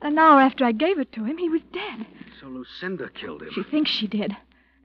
an 0.02 0.18
hour 0.18 0.42
after 0.42 0.66
I 0.66 0.72
gave 0.72 1.00
it 1.00 1.12
to 1.14 1.24
him, 1.24 1.38
he 1.38 1.50
was 1.50 1.62
dead. 1.74 2.06
So 2.42 2.48
Lucinda 2.48 3.10
killed 3.10 3.42
him. 3.42 3.50
She 3.54 3.64
thinks 3.64 3.92
she 3.92 4.08
did. 4.08 4.36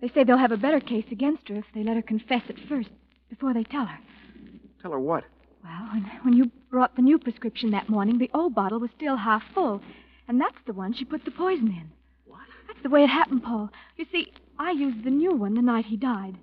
They 0.00 0.08
say 0.08 0.24
they'll 0.24 0.38
have 0.38 0.52
a 0.52 0.56
better 0.56 0.80
case 0.80 1.06
against 1.10 1.48
her 1.48 1.56
if 1.56 1.64
they 1.74 1.82
let 1.82 1.96
her 1.96 2.02
confess 2.02 2.42
at 2.48 2.58
first, 2.68 2.90
before 3.30 3.54
they 3.54 3.64
tell 3.64 3.86
her. 3.86 3.98
Tell 4.82 4.92
her 4.92 5.00
what? 5.00 5.24
Well, 5.62 5.88
when, 5.92 6.02
when 6.22 6.34
you 6.34 6.50
brought 6.70 6.94
the 6.94 7.02
new 7.02 7.18
prescription 7.18 7.70
that 7.70 7.88
morning, 7.88 8.18
the 8.18 8.30
old 8.34 8.54
bottle 8.54 8.80
was 8.80 8.90
still 8.96 9.16
half 9.16 9.42
full, 9.54 9.80
and 10.28 10.40
that's 10.40 10.58
the 10.66 10.72
one 10.72 10.92
she 10.92 11.04
put 11.04 11.24
the 11.24 11.30
poison 11.30 11.68
in. 11.68 11.90
What? 12.26 12.40
That's 12.66 12.82
the 12.82 12.90
way 12.90 13.04
it 13.04 13.10
happened, 13.10 13.42
Paul. 13.42 13.70
You 13.96 14.06
see, 14.10 14.32
I 14.58 14.70
used 14.72 15.04
the 15.04 15.10
new 15.10 15.32
one 15.32 15.54
the 15.54 15.62
night 15.62 15.86
he 15.86 15.96
died. 15.96 16.36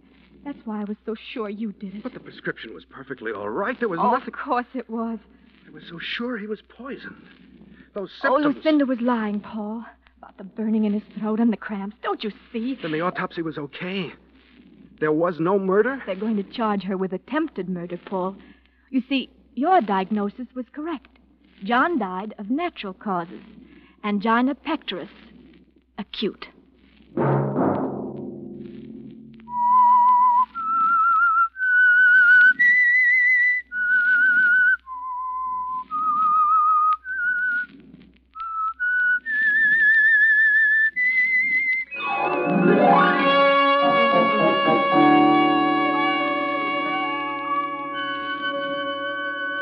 That's 0.44 0.60
why 0.66 0.82
I 0.82 0.86
was 0.86 0.98
so 1.06 1.16
sure 1.34 1.50
you 1.50 1.72
did 1.74 1.96
it. 1.96 2.04
But 2.04 2.14
the 2.14 2.20
prescription 2.20 2.74
was 2.74 2.84
perfectly 2.86 3.32
all 3.32 3.50
right. 3.50 3.78
There 3.80 3.90
was 3.90 4.00
oh, 4.02 4.12
nothing. 4.12 4.34
of 4.34 4.40
course 4.40 4.66
it 4.74 4.90
was. 4.90 5.20
I 5.68 5.72
was 5.72 5.84
so 5.90 6.00
sure 6.00 6.38
he 6.38 6.48
was 6.48 6.62
poisoned. 6.68 7.28
Those 7.94 8.10
symptoms. 8.22 8.46
Oh. 8.46 8.50
Lucinda 8.50 8.86
was 8.86 9.00
lying, 9.02 9.40
Paul, 9.40 9.86
about 10.18 10.38
the 10.38 10.44
burning 10.44 10.86
in 10.86 10.94
his 10.94 11.04
throat 11.20 11.40
and 11.40 11.52
the 11.52 11.58
cramps. 11.58 11.98
Don't 12.02 12.24
you 12.24 12.32
see? 12.52 12.78
Then 12.82 12.92
the 12.92 13.02
autopsy 13.02 13.42
was 13.42 13.58
okay. 13.58 14.12
There 15.00 15.12
was 15.12 15.40
no 15.40 15.60
murder? 15.60 16.02
They're 16.06 16.16
going 16.16 16.38
to 16.38 16.44
charge 16.44 16.84
her 16.84 16.98
with 16.98 17.14
attempted 17.14 17.68
murder, 17.70 18.00
Paul. 18.06 18.36
You 18.90 19.02
see, 19.10 19.30
your 19.56 19.82
diagnosis 19.82 20.48
was 20.56 20.66
correct. 20.72 21.08
John 21.64 22.00
died 22.00 22.34
of 22.38 22.50
natural 22.50 22.94
causes. 22.94 23.42
Angina 24.04 24.56
pectoris. 24.56 25.10
Acute. 25.98 26.48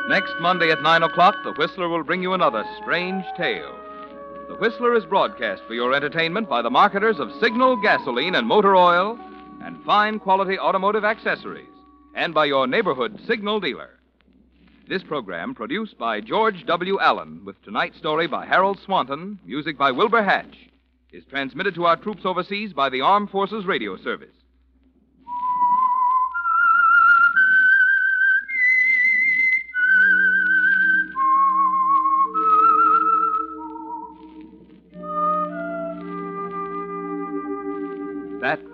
Next 0.07 0.33
Monday 0.39 0.71
at 0.71 0.81
9 0.81 1.03
o'clock, 1.03 1.35
The 1.43 1.53
Whistler 1.53 1.87
will 1.87 2.03
bring 2.03 2.23
you 2.23 2.33
another 2.33 2.63
strange 2.81 3.23
tale. 3.37 3.88
Whistler 4.59 4.93
is 4.93 5.05
broadcast 5.05 5.61
for 5.67 5.73
your 5.73 5.93
entertainment 5.93 6.49
by 6.49 6.61
the 6.61 6.69
marketers 6.69 7.17
of 7.17 7.31
Signal 7.39 7.77
gasoline 7.81 8.35
and 8.35 8.45
motor 8.45 8.75
oil 8.75 9.17
and 9.63 9.81
fine 9.85 10.19
quality 10.19 10.59
automotive 10.59 11.05
accessories, 11.05 11.69
and 12.13 12.33
by 12.33 12.43
your 12.43 12.67
neighborhood 12.67 13.17
Signal 13.25 13.61
dealer. 13.61 13.91
This 14.89 15.01
program, 15.01 15.55
produced 15.55 15.97
by 15.97 16.19
George 16.19 16.65
W. 16.65 16.99
Allen, 16.99 17.41
with 17.45 17.61
tonight's 17.63 17.97
story 17.97 18.27
by 18.27 18.45
Harold 18.45 18.79
Swanton, 18.83 19.39
music 19.45 19.77
by 19.77 19.91
Wilbur 19.91 20.23
Hatch, 20.23 20.57
is 21.13 21.23
transmitted 21.29 21.73
to 21.75 21.85
our 21.85 21.95
troops 21.95 22.25
overseas 22.25 22.73
by 22.73 22.89
the 22.89 22.99
Armed 22.99 23.29
Forces 23.29 23.65
Radio 23.65 23.95
Service. 23.95 24.35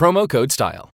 promo 0.00 0.26
code 0.26 0.50
STYLE. 0.50 0.89